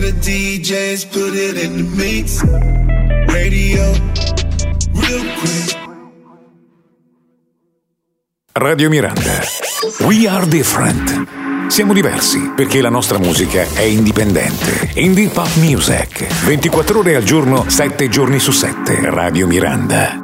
the 0.03 0.11
DJs 0.19 1.05
put 1.11 1.33
it 1.33 1.55
in 1.63 1.77
the 1.77 1.83
mix. 1.95 2.43
Radio, 3.31 3.83
real 4.93 5.23
quick. 5.39 5.77
Radio 8.51 8.89
Miranda. 8.89 9.39
We 10.05 10.27
are 10.27 10.45
different. 10.45 11.69
Siamo 11.69 11.93
diversi 11.93 12.51
perché 12.53 12.81
la 12.81 12.89
nostra 12.89 13.17
musica 13.17 13.65
è 13.73 13.83
indipendente. 13.83 14.91
Indie 14.95 15.29
Pop 15.29 15.55
Music. 15.55 16.27
24 16.45 16.99
ore 16.99 17.15
al 17.15 17.23
giorno, 17.23 17.69
7 17.69 18.09
giorni 18.09 18.39
su 18.39 18.51
7. 18.51 19.09
Radio 19.09 19.47
Miranda. 19.47 20.22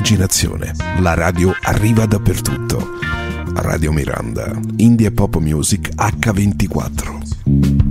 Libera 0.00 0.10
l'immaginazione. 0.10 0.72
La 1.00 1.14
radio 1.14 1.52
arriva 1.62 2.06
dappertutto. 2.06 2.98
Radio 3.54 3.92
Miranda, 3.92 4.58
Indie 4.76 5.10
Pop 5.10 5.36
Music 5.36 5.90
H24. 5.94 7.89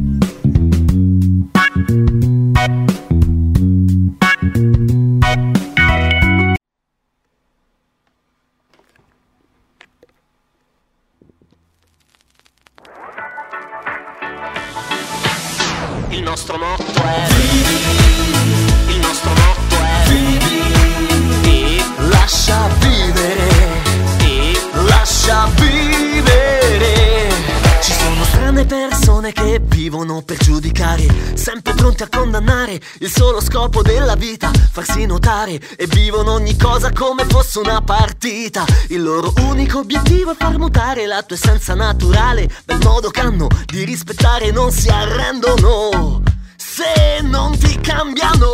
Notare 35.40 35.60
E 35.78 35.88
vivono 35.88 36.34
ogni 36.34 36.57
cosa 36.57 36.91
come 36.91 37.24
fosse 37.26 37.60
una 37.60 37.82
partita 37.82 38.66
Il 38.88 39.02
loro 39.02 39.34
unico 39.44 39.80
obiettivo 39.80 40.32
è 40.32 40.36
far 40.38 40.57
mutare 40.57 41.06
la 41.06 41.24
tua 41.24 41.38
essenza 41.38 41.74
naturale 41.76 42.49
Bel 42.66 42.80
modo 42.84 43.10
che 43.10 43.22
hanno 43.22 43.48
di 43.66 43.86
rispettare 43.86 44.52
Non 44.52 44.72
si 44.72 44.90
arrendono 44.90 46.24
se 46.56 47.22
non 47.24 47.57
ti 47.57 47.80
cambiano. 47.80 48.48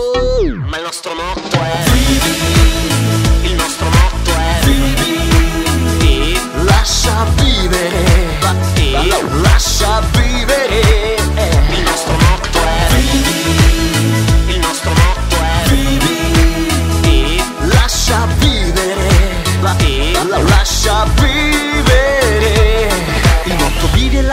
Ma 0.67 0.77
il 0.77 0.83
nostro 0.83 1.13
motto 1.13 1.55
è 1.57 1.83
Vivi. 1.91 3.49
Il 3.49 3.55
nostro 3.55 3.87
motto 3.87 4.31
è 4.31 4.59
Vivi. 4.63 6.33
E 6.33 6.63
lascia 6.63 7.25
vivere. 7.35 8.39
E 8.75 9.23
lascia 9.41 10.01
vivere. 10.11 11.14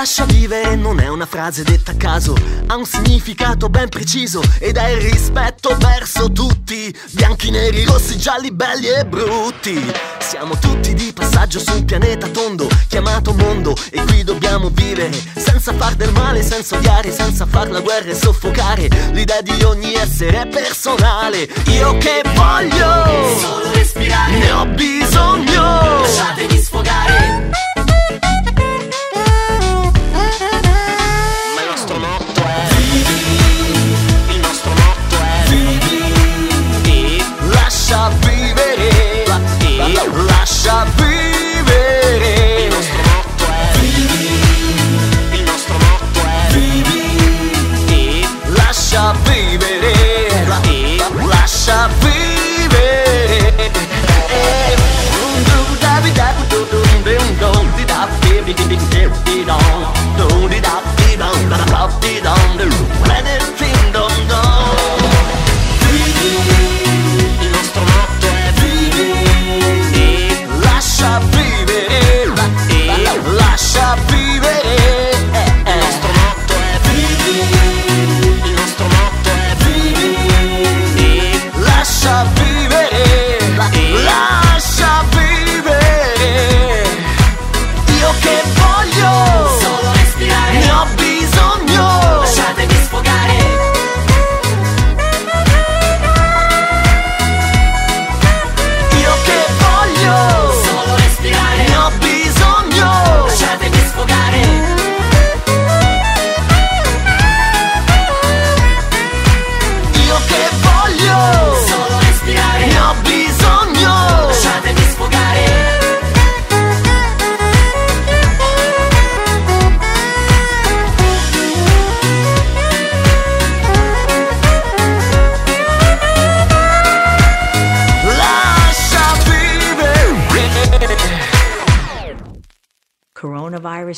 Lascia 0.03 0.25
vivere 0.25 0.75
non 0.75 0.99
è 0.99 1.07
una 1.07 1.27
frase 1.27 1.63
detta 1.63 1.93
a 1.93 1.95
caso, 1.95 2.35
ha 2.67 2.75
un 2.75 2.85
significato 2.85 3.69
ben 3.69 3.89
preciso 3.89 4.43
ed 4.59 4.77
è 4.77 4.89
il 4.89 5.01
rispetto 5.01 5.77
verso 5.79 6.33
tutti, 6.33 6.93
bianchi, 7.13 7.51
neri, 7.53 7.85
rossi, 7.85 8.19
gialli, 8.19 8.51
belli 8.51 8.89
e 8.89 9.07
brutti. 9.07 9.81
Siamo 10.19 10.59
tutti 10.59 10.93
di 10.95 11.13
passaggio 11.13 11.61
su 11.61 11.73
un 11.73 11.85
pianeta 11.85 12.27
tondo 12.27 12.69
chiamato 12.89 13.33
mondo 13.33 13.77
e 13.93 14.03
qui 14.03 14.25
dobbiamo 14.25 14.71
vivere 14.71 15.13
senza 15.37 15.73
far 15.73 15.95
del 15.95 16.11
male, 16.11 16.43
senza 16.43 16.75
odiare, 16.75 17.13
senza 17.13 17.47
far 17.47 17.71
la 17.71 17.79
guerra 17.79 18.11
e 18.11 18.17
soffocare. 18.17 18.89
L'idea 19.13 19.41
di 19.41 19.63
ogni 19.63 19.95
essere 19.95 20.43
è 20.43 20.49
personale. 20.49 21.49
Io 21.67 21.97
che 21.99 22.23
voglio 22.35 23.39
solo 23.39 23.71
respirare, 23.73 24.37
ne 24.37 24.51
ho 24.51 24.67
bisogno. 24.67 26.01
Lasciatemi 26.01 26.59
sfogare. 26.59 27.62
lascia 40.63 40.85
vivere. 40.95 42.67
Il 42.67 42.73
nostro 42.73 43.03
motto 43.03 43.45
è 43.51 43.79
vivi. 43.79 44.41
Il 45.33 45.43
nostro 45.43 45.77
motto 45.77 46.21
è 46.21 46.53
vivi. 46.53 47.03
E 47.89 48.29
lascia 48.51 49.13
vivere. 49.25 50.47
La, 50.47 50.61
e 50.63 51.03
lascia 51.27 51.89
vivere. 51.99 53.73
Un 55.25 55.43
do 55.43 55.77
da 55.81 56.01
vi 56.01 56.13
da 56.13 56.33
do 56.39 56.45
do 56.47 56.65
do 56.71 56.81
do 56.81 56.83
do 56.83 57.17
do 57.17 57.23
do 57.23 57.75
do 58.43 58.53
do 58.53 58.55
do 58.55 58.67
do 58.67 59.45
do 59.45 59.72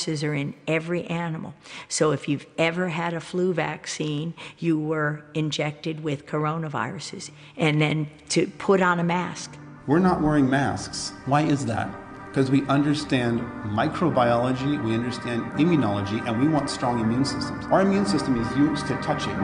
Coronaviruses 0.04 0.28
are 0.28 0.34
in 0.34 0.54
every 0.66 1.04
animal. 1.04 1.54
So 1.88 2.12
if 2.12 2.28
you've 2.28 2.46
ever 2.58 2.88
had 2.88 3.14
a 3.14 3.20
flu 3.20 3.52
vaccine, 3.52 4.34
you 4.58 4.78
were 4.78 5.24
injected 5.34 6.02
with 6.02 6.26
coronaviruses. 6.26 7.30
And 7.56 7.80
then 7.80 8.08
to 8.30 8.46
put 8.58 8.82
on 8.82 9.00
a 9.00 9.04
mask. 9.04 9.56
We're 9.86 9.98
not 9.98 10.22
wearing 10.22 10.48
masks. 10.48 11.12
Why 11.26 11.42
is 11.42 11.66
that? 11.66 11.88
Because 12.28 12.50
we 12.50 12.62
understand 12.66 13.40
microbiology, 13.64 14.82
we 14.82 14.94
understand 14.94 15.42
immunology, 15.52 16.26
and 16.26 16.40
we 16.40 16.48
want 16.48 16.68
strong 16.68 16.98
immune 16.98 17.24
systems. 17.24 17.64
Our 17.66 17.82
immune 17.82 18.06
system 18.06 18.36
is 18.40 18.56
used 18.56 18.86
to 18.88 18.96
touching. 18.96 19.36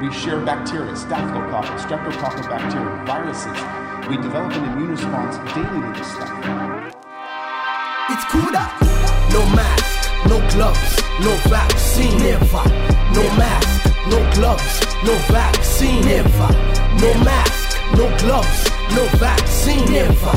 We 0.00 0.12
share 0.12 0.40
bacteria, 0.44 0.94
staphylococcus, 0.94 1.82
streptococcal 1.82 2.48
bacteria, 2.48 3.04
viruses. 3.06 4.08
We 4.08 4.16
develop 4.16 4.52
an 4.52 4.72
immune 4.72 4.90
response 4.90 5.36
daily 5.54 5.80
to 5.80 5.98
this 5.98 6.12
stuff. 6.12 6.94
It's 8.10 8.24
Kuda. 8.26 8.93
No 9.34 9.44
mask, 9.50 10.10
no 10.28 10.38
gloves, 10.50 11.02
no 11.20 11.34
vaccine. 11.50 12.18
Never. 12.18 12.64
No 13.14 13.22
mask, 13.36 13.90
no 14.08 14.18
gloves, 14.34 14.80
no 15.04 15.14
vaccine. 15.28 16.04
Never. 16.04 16.50
No 17.02 17.12
mask, 17.24 17.78
no 17.96 18.06
gloves, 18.18 18.70
no 18.94 19.04
vaccine. 19.18 19.84
Never. 19.90 20.34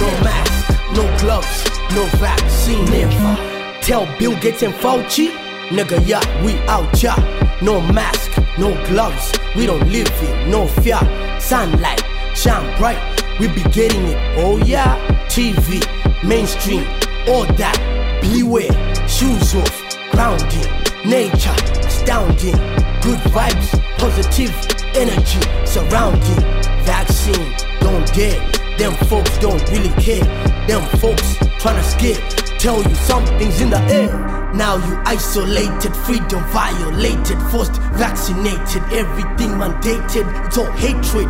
No 0.00 0.08
mask, 0.26 0.80
no 0.96 1.04
gloves, 1.18 1.64
no 1.94 2.04
vaccine. 2.18 2.84
Never. 2.86 3.36
Tell 3.82 4.04
Bill 4.18 4.34
Gates 4.40 4.64
and 4.64 4.74
Fauci, 4.74 5.30
nigga, 5.68 6.04
yeah, 6.04 6.44
we 6.44 6.54
out, 6.66 7.00
yeah. 7.00 7.14
No 7.62 7.80
mask, 7.92 8.32
no 8.58 8.74
gloves, 8.86 9.32
we 9.54 9.66
don't 9.66 9.88
live 9.92 10.10
it, 10.10 10.48
no 10.48 10.66
fear. 10.66 10.98
Sunlight, 11.38 12.02
shine 12.34 12.76
bright, 12.78 12.98
we 13.38 13.46
be 13.46 13.62
getting 13.70 14.06
it, 14.08 14.18
oh 14.38 14.58
yeah. 14.58 14.98
TV, 15.28 15.80
mainstream, 16.24 16.84
all 17.28 17.46
that. 17.54 17.99
Beware, 18.20 18.70
shoes 19.08 19.54
off, 19.54 19.82
grounding, 20.10 20.68
nature, 21.04 21.56
astounding. 21.84 22.56
Good 23.00 23.18
vibes, 23.32 23.70
positive 23.98 24.54
energy 24.94 25.40
surrounding. 25.66 26.40
Vaccine, 26.84 27.54
don't 27.80 28.06
dare. 28.14 28.40
Them 28.78 28.92
folks 29.06 29.36
don't 29.38 29.62
really 29.70 29.92
care. 30.02 30.24
Them 30.66 30.82
folks 30.98 31.34
tryna 31.60 31.82
scare. 31.82 32.20
Tell 32.58 32.82
you 32.82 32.94
something's 32.94 33.60
in 33.60 33.70
the 33.70 33.80
air. 33.92 34.12
Now 34.54 34.76
you 34.76 35.00
isolated, 35.06 35.94
freedom 36.04 36.44
violated, 36.50 37.40
forced 37.50 37.76
vaccinated, 37.94 38.82
everything 38.92 39.56
mandated. 39.56 40.26
It's 40.46 40.58
all 40.58 40.70
hatred. 40.72 41.28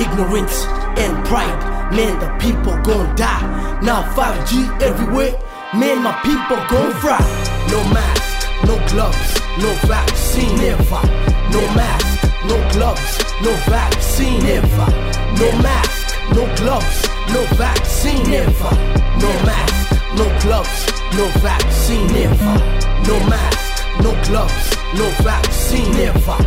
ignorance 0.00 0.64
and 0.98 1.24
pride. 1.26 1.58
Man, 1.92 2.18
the 2.20 2.28
people 2.38 2.76
gon' 2.82 3.14
die. 3.16 3.80
Now 3.82 4.02
5G 4.14 4.82
everywhere. 4.82 5.34
Man, 5.74 6.02
my 6.02 6.12
people 6.22 6.56
gon' 6.70 6.92
fry. 6.98 7.20
No 7.68 7.84
mask, 7.92 8.48
no 8.64 8.76
gloves, 8.88 9.40
no 9.60 9.70
vaccine 9.86 10.56
never. 10.56 11.02
No 11.52 11.60
mask, 11.76 12.24
no 12.48 12.56
gloves, 12.72 13.18
no 13.44 13.52
vaccine 13.68 14.42
never. 14.44 14.88
No 15.36 15.52
mask, 15.60 16.16
no 16.32 16.46
gloves, 16.56 17.08
no 17.34 17.44
vaccine 17.56 18.22
never. 18.30 18.72
No 19.20 19.28
mask, 19.44 19.92
no 20.16 20.24
gloves, 20.40 20.86
no 21.12 21.28
vaccine 21.44 22.06
never. 22.14 22.56
No 23.04 23.20
mask, 23.28 23.84
no 24.00 24.12
gloves, 24.24 24.72
no 24.96 25.06
vaccine 25.22 25.92
never. 25.92 26.38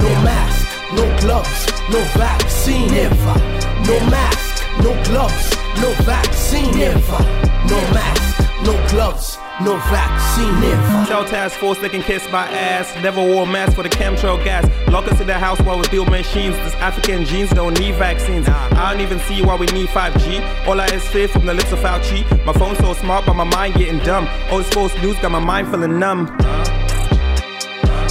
No 0.00 0.08
mask, 0.24 0.66
no 0.96 1.04
gloves, 1.20 1.66
no 1.92 2.00
vaccine 2.16 2.86
never. 2.88 3.36
No 3.84 4.00
mask, 4.08 4.64
no 4.82 4.92
gloves, 5.04 5.50
no 5.82 5.92
vaccine 6.04 6.70
never. 6.78 7.20
No 7.68 7.78
mask, 7.92 8.39
no 8.64 8.72
gloves, 8.88 9.38
no 9.60 9.76
vaccine 9.90 10.60
never. 10.60 11.00
Task 11.30 11.58
force 11.58 11.78
they 11.78 11.88
can 11.88 12.02
kiss 12.02 12.24
my 12.32 12.48
ass. 12.48 12.92
Never 13.02 13.22
wore 13.22 13.44
a 13.44 13.46
mask 13.46 13.76
for 13.76 13.82
the 13.82 13.88
chemtrail 13.88 14.42
gas. 14.42 14.64
Lock 14.88 15.06
us 15.06 15.20
in 15.20 15.26
the 15.26 15.38
house 15.38 15.60
while 15.60 15.78
we 15.78 15.86
build 15.88 16.10
machines. 16.10 16.56
These 16.56 16.74
African 16.74 17.24
genes 17.24 17.50
don't 17.50 17.78
need 17.78 17.94
vaccines. 17.94 18.48
I 18.48 18.92
don't 18.92 19.00
even 19.00 19.20
see 19.20 19.42
why 19.42 19.56
we 19.56 19.66
need 19.66 19.88
5G. 19.88 20.66
All 20.66 20.80
I 20.80 20.86
is 20.86 21.06
fear 21.08 21.28
from 21.28 21.46
the 21.46 21.54
lips 21.54 21.72
of 21.72 21.78
Fauci. 21.78 22.24
My 22.44 22.52
phone's 22.52 22.78
so 22.78 22.94
smart, 22.94 23.26
but 23.26 23.34
my 23.34 23.44
mind 23.44 23.74
getting 23.74 23.98
dumb. 24.00 24.26
All 24.50 24.58
this 24.58 24.68
false 24.70 24.94
news 25.02 25.18
got 25.20 25.30
my 25.30 25.38
mind 25.38 25.68
feeling 25.68 25.98
numb. 25.98 26.26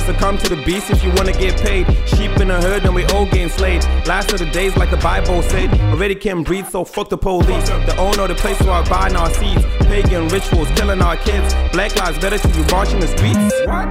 Succumb 0.09 0.39
to 0.39 0.49
the 0.49 0.63
beast 0.65 0.89
if 0.89 1.03
you 1.03 1.11
wanna 1.11 1.33
get 1.33 1.61
paid. 1.61 1.85
Sheep 2.07 2.31
in 2.41 2.49
a 2.49 2.59
herd 2.59 2.83
and 2.83 2.95
we 2.95 3.05
all 3.13 3.25
getting 3.25 3.47
slayed. 3.47 3.83
Last 4.07 4.33
of 4.33 4.39
the 4.39 4.49
days, 4.49 4.75
like 4.75 4.89
the 4.89 4.97
Bible 4.97 5.43
said. 5.43 5.71
Already 5.93 6.15
can't 6.15 6.43
breathe, 6.43 6.67
so 6.67 6.83
fuck 6.83 7.09
the 7.09 7.17
police. 7.17 7.69
The 7.69 7.95
owner 7.97 8.23
of 8.23 8.29
the 8.29 8.33
place 8.33 8.59
where 8.61 8.71
I 8.71 8.89
buying 8.89 9.15
our 9.15 9.29
seeds. 9.35 9.63
Pagan 9.81 10.27
rituals, 10.29 10.67
killing 10.71 11.03
our 11.03 11.15
kids. 11.15 11.53
Black 11.73 11.95
lives 11.95 12.17
better 12.17 12.39
till 12.39 12.55
you 12.57 12.65
marching 12.71 12.99
the 12.99 13.07
streets. 13.07 13.53
What? 13.67 13.87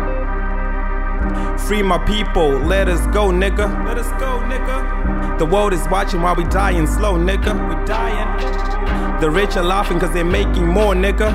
Free 1.60 1.82
my 1.82 1.98
people, 1.98 2.50
let 2.66 2.88
us 2.88 3.00
go, 3.14 3.30
nigga. 3.30 3.68
Let 3.86 3.96
us 3.96 4.10
go, 4.18 4.40
nigga. 4.50 5.38
The 5.38 5.46
world 5.46 5.72
is 5.72 5.86
watching 5.88 6.20
while 6.20 6.34
we 6.34 6.42
dying 6.44 6.88
slow, 6.88 7.14
nigga. 7.14 7.54
We 7.68 7.86
dying. 7.86 9.20
The 9.20 9.30
rich 9.30 9.56
are 9.56 9.62
laughing 9.62 10.00
cause 10.00 10.12
they're 10.12 10.24
making 10.24 10.66
more, 10.66 10.94
nigga. 10.94 11.28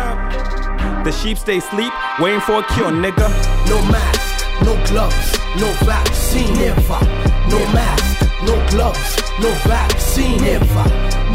Up. 0.00 1.04
The 1.04 1.12
sheep 1.12 1.38
stay 1.38 1.60
sleep, 1.60 1.92
waiting 2.18 2.40
for 2.40 2.58
a 2.58 2.64
cure, 2.74 2.90
nigga. 2.90 3.28
No 3.68 3.80
mask, 3.90 4.15
no 4.66 4.74
gloves, 4.86 5.38
no 5.60 5.68
vaccine 5.86 6.52
never. 6.54 7.00
No 7.48 7.58
mask, 7.72 8.20
no 8.42 8.54
gloves, 8.70 9.16
no 9.40 9.50
vaccine 9.64 10.42
never. 10.42 10.84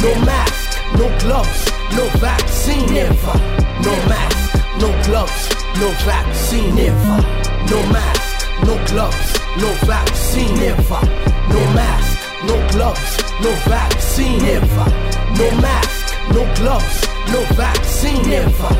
No 0.03 0.11
mask, 0.25 0.77
no 0.99 1.07
gloves, 1.19 1.61
no 1.95 2.05
vaccine 2.19 2.85
never. 2.93 3.35
No 3.85 3.95
mask, 4.11 4.53
no 4.81 4.89
gloves, 5.07 5.43
no 5.79 5.89
vaccine 6.03 6.75
never. 6.75 7.17
No 7.71 7.79
mask, 7.95 8.47
no 8.67 8.75
gloves, 8.91 9.29
no 9.61 9.69
vaccine 9.87 10.55
never. 10.55 11.01
No 11.53 11.61
mask, 11.73 12.19
no 12.47 12.55
gloves, 12.73 13.11
no 13.43 13.51
vaccine 13.71 14.39
never. 14.39 14.87
No 15.39 15.47
mask, 15.61 16.05
no 16.35 16.43
gloves, 16.59 16.97
no 17.31 17.41
vaccine 17.55 18.21
never. 18.29 18.71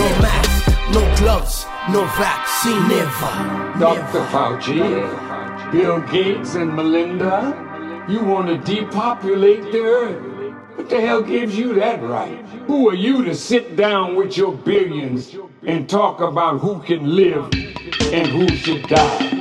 No 0.00 0.08
mask, 0.24 0.68
no 0.94 1.02
gloves, 1.18 1.66
no 1.90 2.04
vaccine 2.16 2.88
never. 2.88 3.78
Dr. 3.78 4.24
Fauci, 4.26 5.72
Bill 5.72 6.00
Gates, 6.02 6.54
and 6.54 6.74
Melinda, 6.74 8.06
you 8.08 8.22
want 8.22 8.48
to 8.48 8.58
depopulate 8.58 9.62
the 9.72 9.80
earth. 9.80 10.56
What 10.76 10.90
the 10.90 11.00
hell 11.00 11.22
gives 11.22 11.56
you 11.56 11.74
that 11.74 12.02
right? 12.02 12.44
Who 12.66 12.88
are 12.88 12.94
you 12.94 13.24
to 13.24 13.34
sit 13.34 13.76
down 13.76 14.16
with 14.16 14.36
your 14.36 14.52
billions 14.52 15.34
and 15.66 15.88
talk 15.88 16.20
about 16.20 16.58
who 16.60 16.80
can 16.80 17.16
live 17.16 17.50
and 18.12 18.26
who 18.26 18.48
should 18.48 18.82
die? 18.86 19.37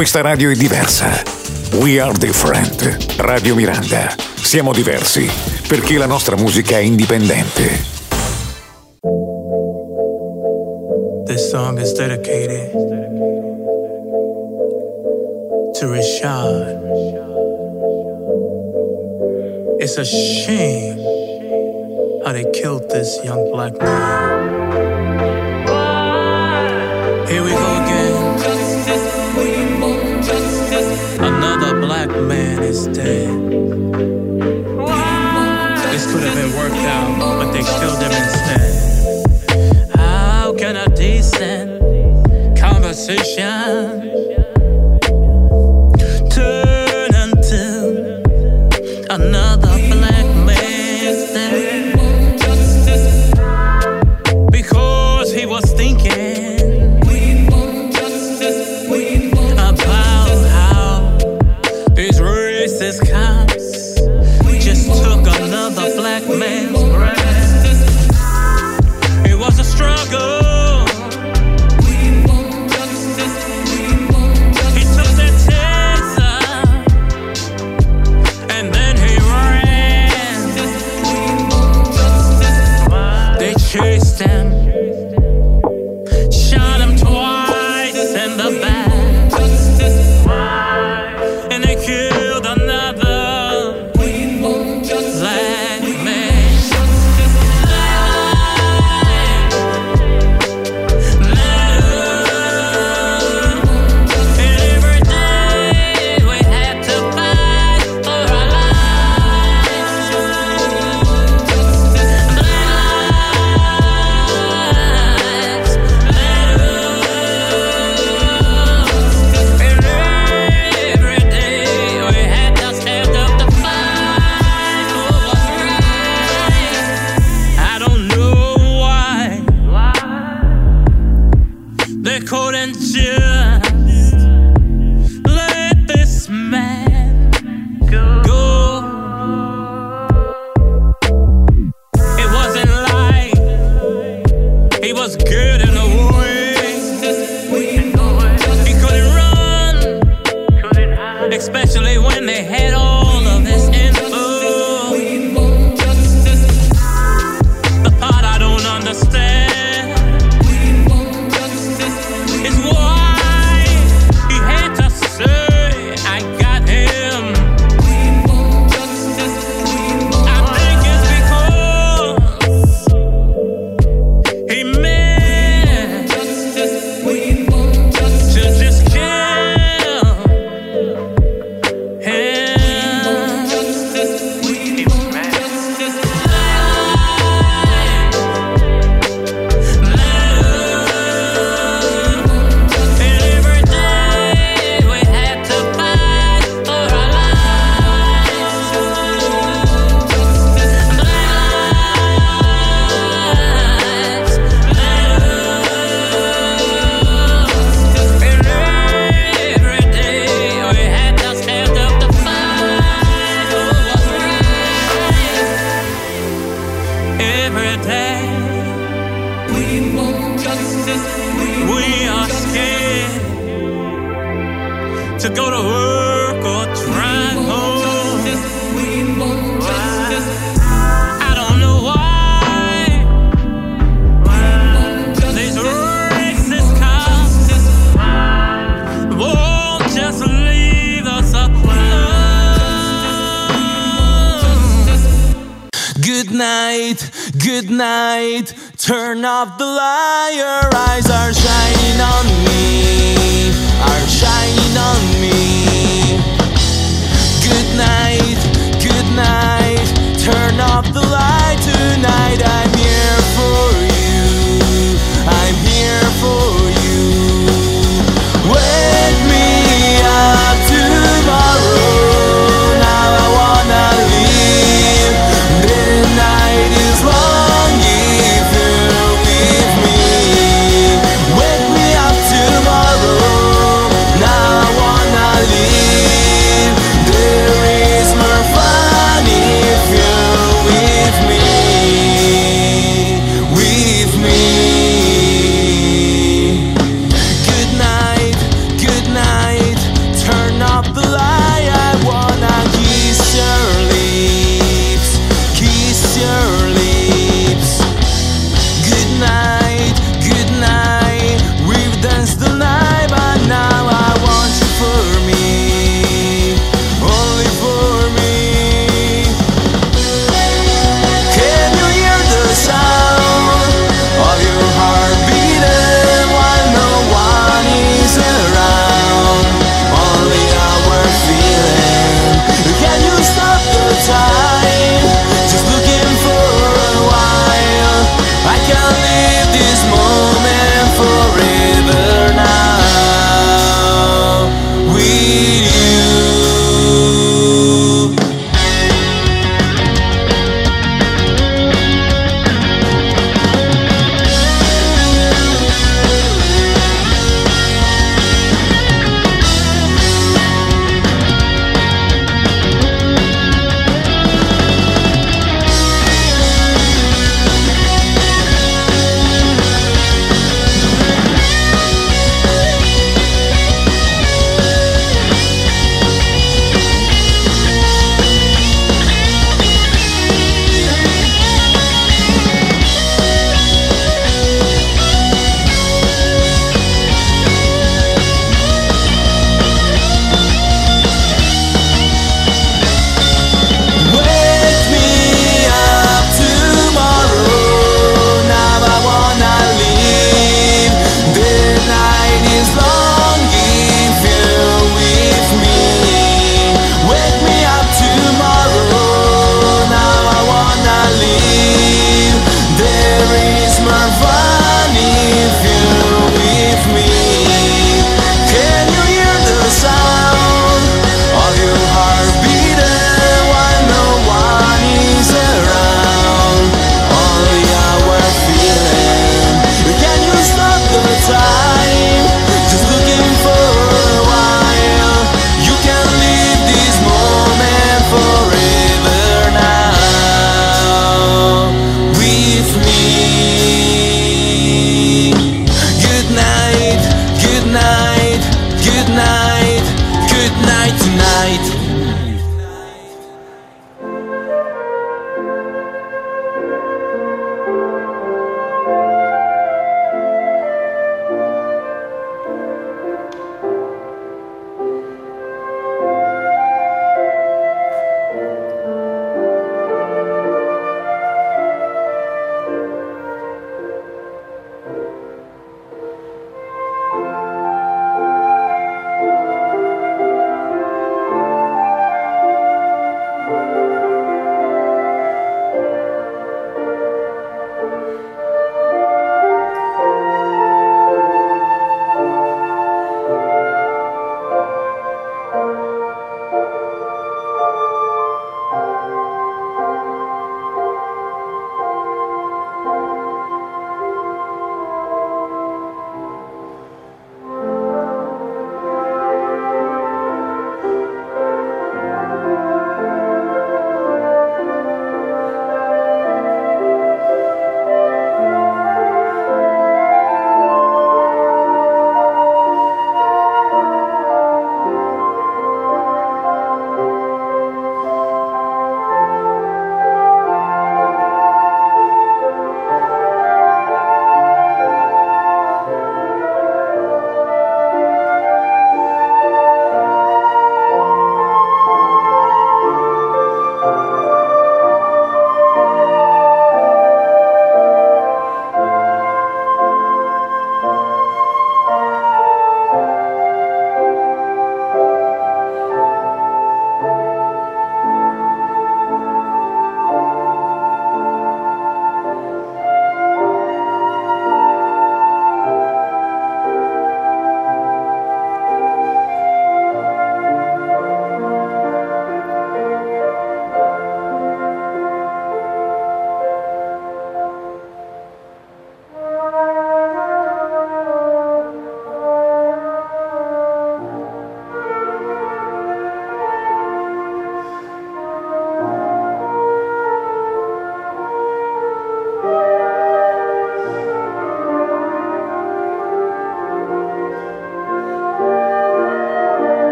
Questa 0.00 0.22
radio 0.22 0.48
è 0.48 0.54
diversa. 0.54 1.22
We 1.72 2.00
are 2.00 2.16
different. 2.16 3.18
Radio 3.18 3.54
Miranda. 3.54 4.14
Siamo 4.34 4.72
diversi 4.72 5.30
perché 5.68 5.98
la 5.98 6.06
nostra 6.06 6.36
musica 6.36 6.78
è 6.78 6.80
indipendente 6.80 7.89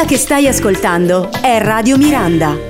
Quella 0.00 0.14
che 0.14 0.18
stai 0.18 0.48
ascoltando 0.48 1.28
è 1.42 1.58
Radio 1.58 1.98
Miranda. 1.98 2.69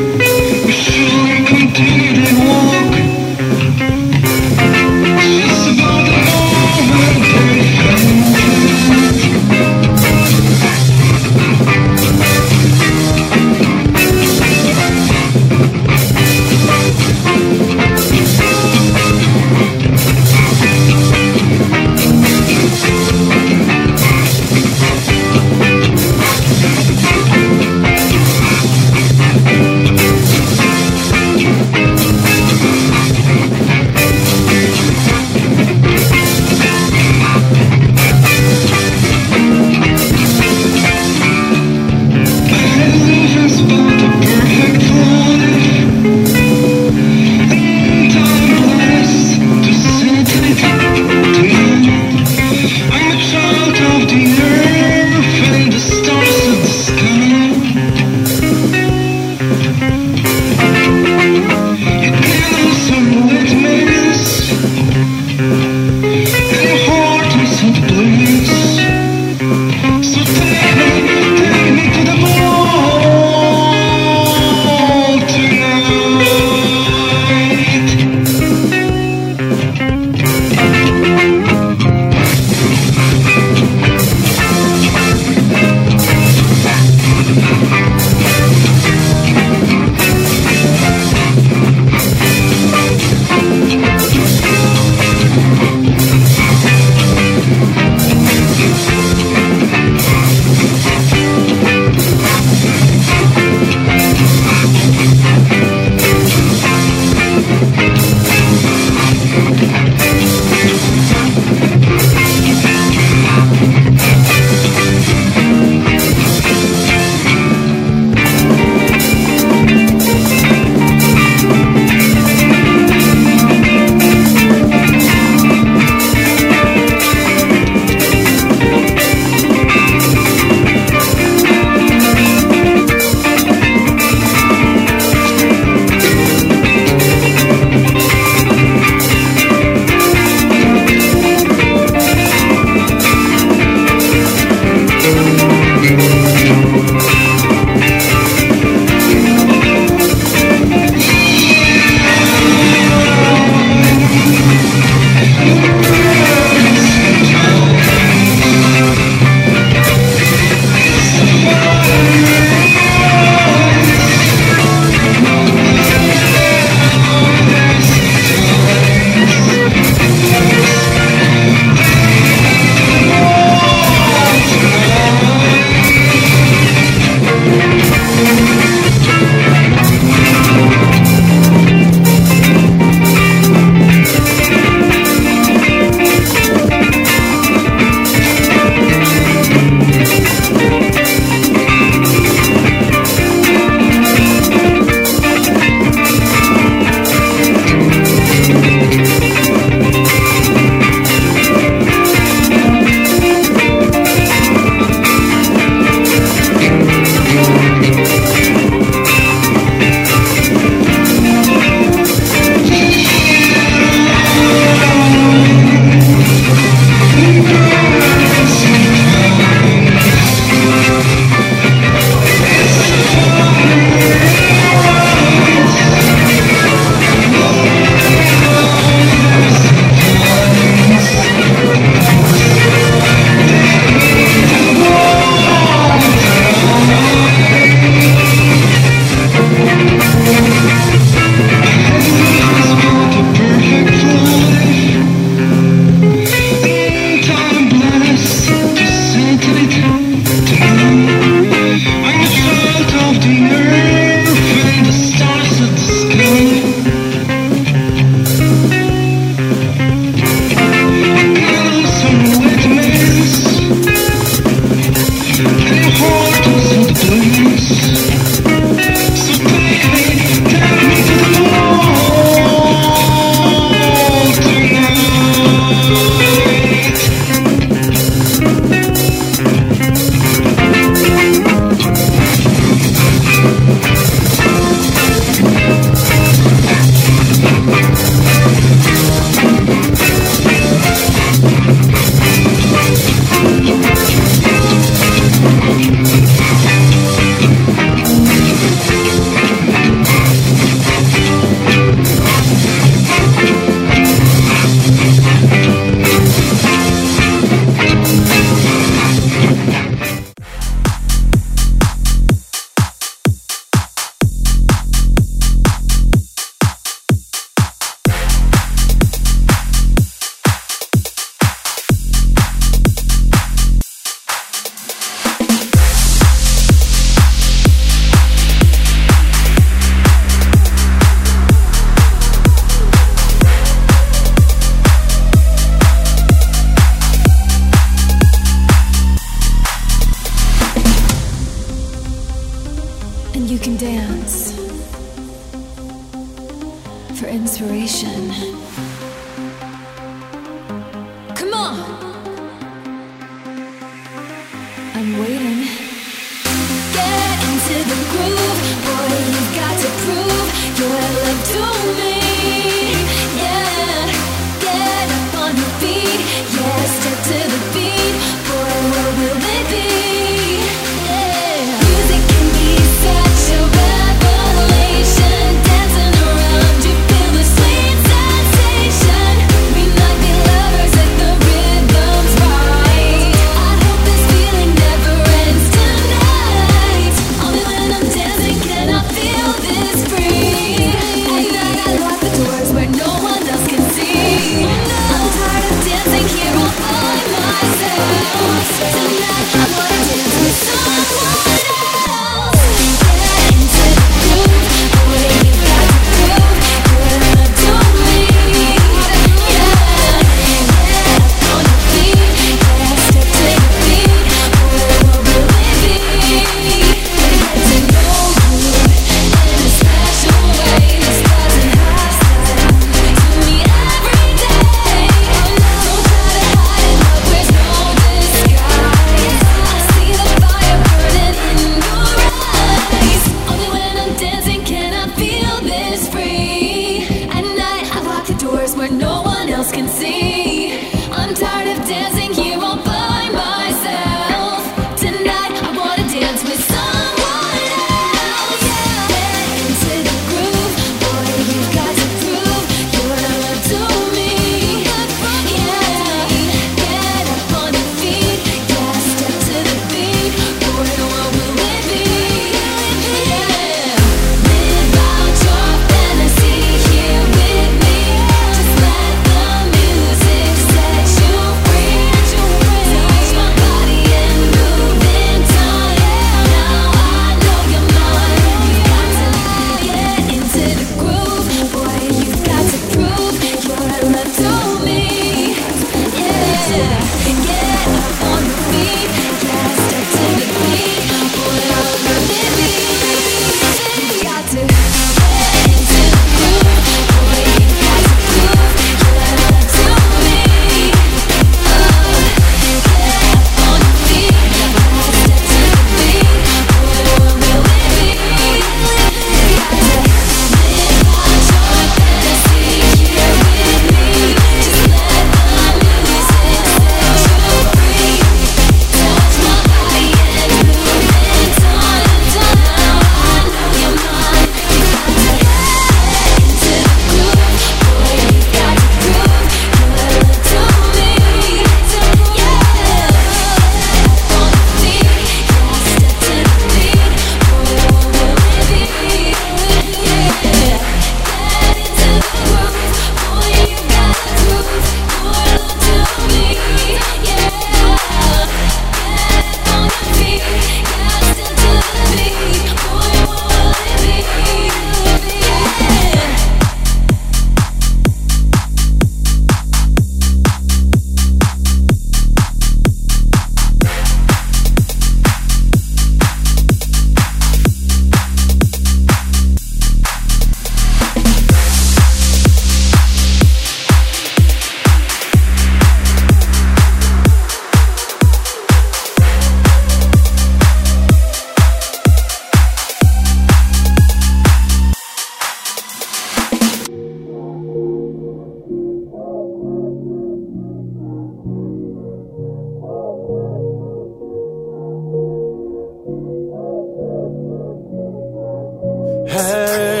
Hey, 599.31 600.00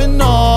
I'm 0.00 0.04
dropping 0.06 0.20
off. 0.20 0.47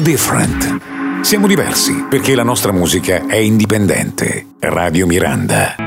Are 0.00 0.02
different. 0.02 1.22
Siamo 1.22 1.46
diversi 1.46 2.06
perché 2.08 2.34
la 2.34 2.42
nostra 2.42 2.72
musica 2.72 3.26
è 3.26 3.36
indipendente. 3.36 4.46
Radio 4.58 5.06
Miranda. 5.06 5.79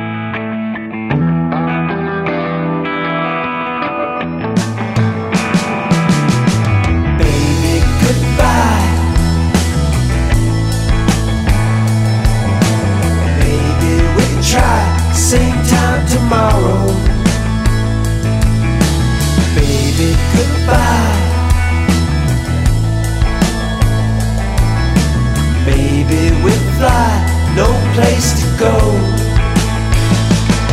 Place 27.93 28.41
to 28.41 28.47
go. 28.57 28.73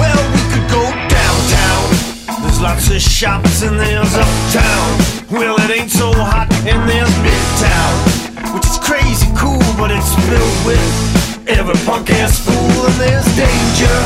Well, 0.01 0.21
we 0.33 0.43
could 0.53 0.69
go 0.73 0.85
downtown. 1.13 1.85
There's 2.41 2.61
lots 2.61 2.89
of 2.89 3.01
shops 3.01 3.63
and 3.63 3.79
there's 3.79 4.15
uptown. 4.17 4.89
Well, 5.31 5.57
it 5.61 5.71
ain't 5.71 5.91
so 5.91 6.13
hot 6.13 6.49
and 6.65 6.89
there's 6.89 7.13
midtown, 7.21 8.55
which 8.55 8.65
is 8.65 8.79
crazy 8.81 9.29
cool, 9.37 9.61
but 9.77 9.91
it's 9.93 10.15
filled 10.29 10.61
with 10.65 10.81
every 11.49 11.77
punk 11.85 12.09
ass 12.11 12.41
fool 12.41 12.87
and 12.89 12.97
there's 12.97 13.29
danger 13.37 13.99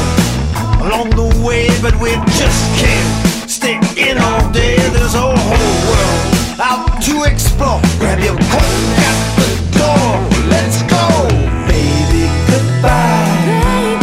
along 0.83 1.11
the 1.15 1.31
way, 1.47 1.71
but 1.81 1.95
we 2.03 2.11
just 2.35 2.63
can't 2.83 3.11
stay 3.49 3.79
in 3.97 4.19
all 4.19 4.43
day. 4.51 4.77
There's 4.91 5.15
a 5.15 5.23
whole 5.23 5.79
world 5.87 6.25
out 6.59 7.01
to 7.07 7.31
explore. 7.31 7.81
Grab 8.03 8.19
your 8.19 8.37
coat 8.51 8.75
at 9.07 9.19
the 9.39 9.51
door. 9.79 10.51
Let's 10.51 10.83
go. 10.91 11.64
Goodbye. 12.85 13.97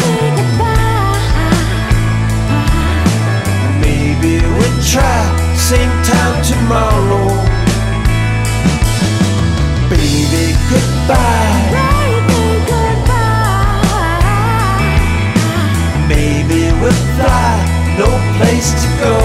Maybe 3.80 4.42
we'll 4.58 4.82
try 4.82 5.22
same 5.56 5.94
time 6.02 6.42
tomorrow. 6.42 7.28
Baby, 9.88 10.58
goodbye. 10.72 11.62
Maybe 16.10 16.62
we'll 16.82 17.02
fly, 17.18 17.54
no 18.00 18.10
place 18.38 18.72
to 18.82 18.88
go. 18.98 19.16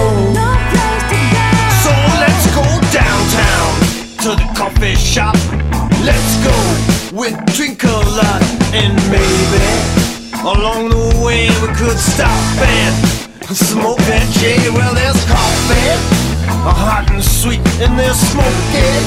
So 1.81 1.91
let's 2.21 2.45
go 2.53 2.65
downtown 2.93 3.69
to 4.21 4.29
the 4.35 4.47
coffee 4.55 4.95
shop. 4.95 5.46
Let's 6.07 6.35
go, 6.39 6.55
we 7.19 7.35
drink 7.51 7.83
a 7.83 7.99
lot, 8.15 8.41
and 8.71 8.95
maybe 9.11 9.59
along 10.39 10.87
the 10.87 11.19
way 11.19 11.51
we 11.59 11.67
could 11.75 11.99
stop 11.99 12.31
and 12.63 12.95
smoke 13.51 13.99
that 14.07 14.23
J. 14.39 14.55
Well, 14.71 14.95
there's 14.95 15.19
coffee, 15.27 15.99
hot 16.63 17.11
and 17.11 17.21
sweet, 17.21 17.59
and 17.83 17.99
there's 17.99 18.15
smoking. 18.15 19.03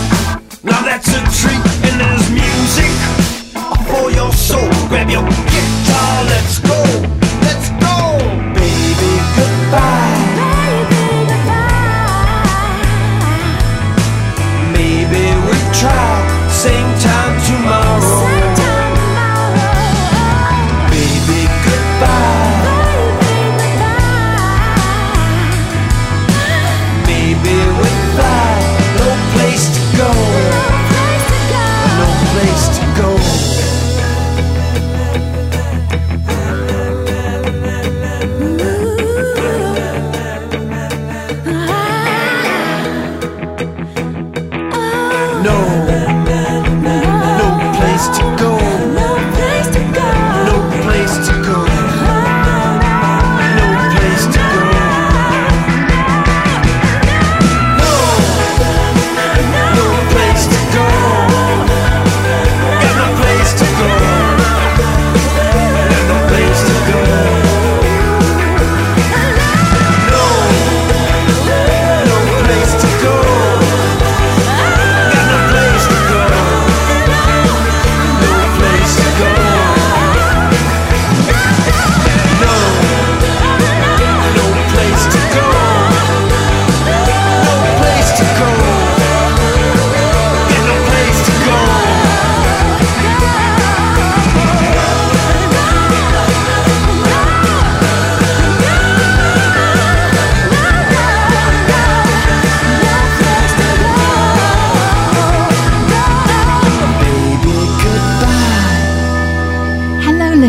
Now 0.62 0.84
that's 0.84 1.08
a 1.08 1.24
treat, 1.40 1.64
and 1.88 1.96
there's 2.04 2.28
music 2.28 2.92
for 3.88 4.12
your 4.12 4.30
soul. 4.36 4.68
Grab 4.92 5.08
your 5.08 5.24
guitar, 5.24 6.12
let's 6.28 6.60
go, 6.60 6.84
let's 7.48 7.72
go, 7.80 7.96
baby. 8.52 9.12
Goodbye. 9.40 10.20
Maybe 14.76 15.32
we'll 15.48 15.72
try 15.72 16.09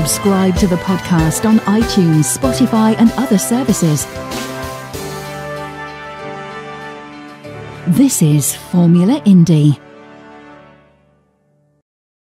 Subscribe 0.00 0.56
to 0.56 0.66
the 0.66 0.76
podcast 0.76 1.46
on 1.46 1.58
iTunes, 1.68 2.34
Spotify, 2.34 2.96
and 2.96 3.12
other 3.18 3.36
services. 3.36 4.06
This 7.86 8.22
is 8.22 8.56
Formula 8.56 9.20
Indie. 9.26 9.78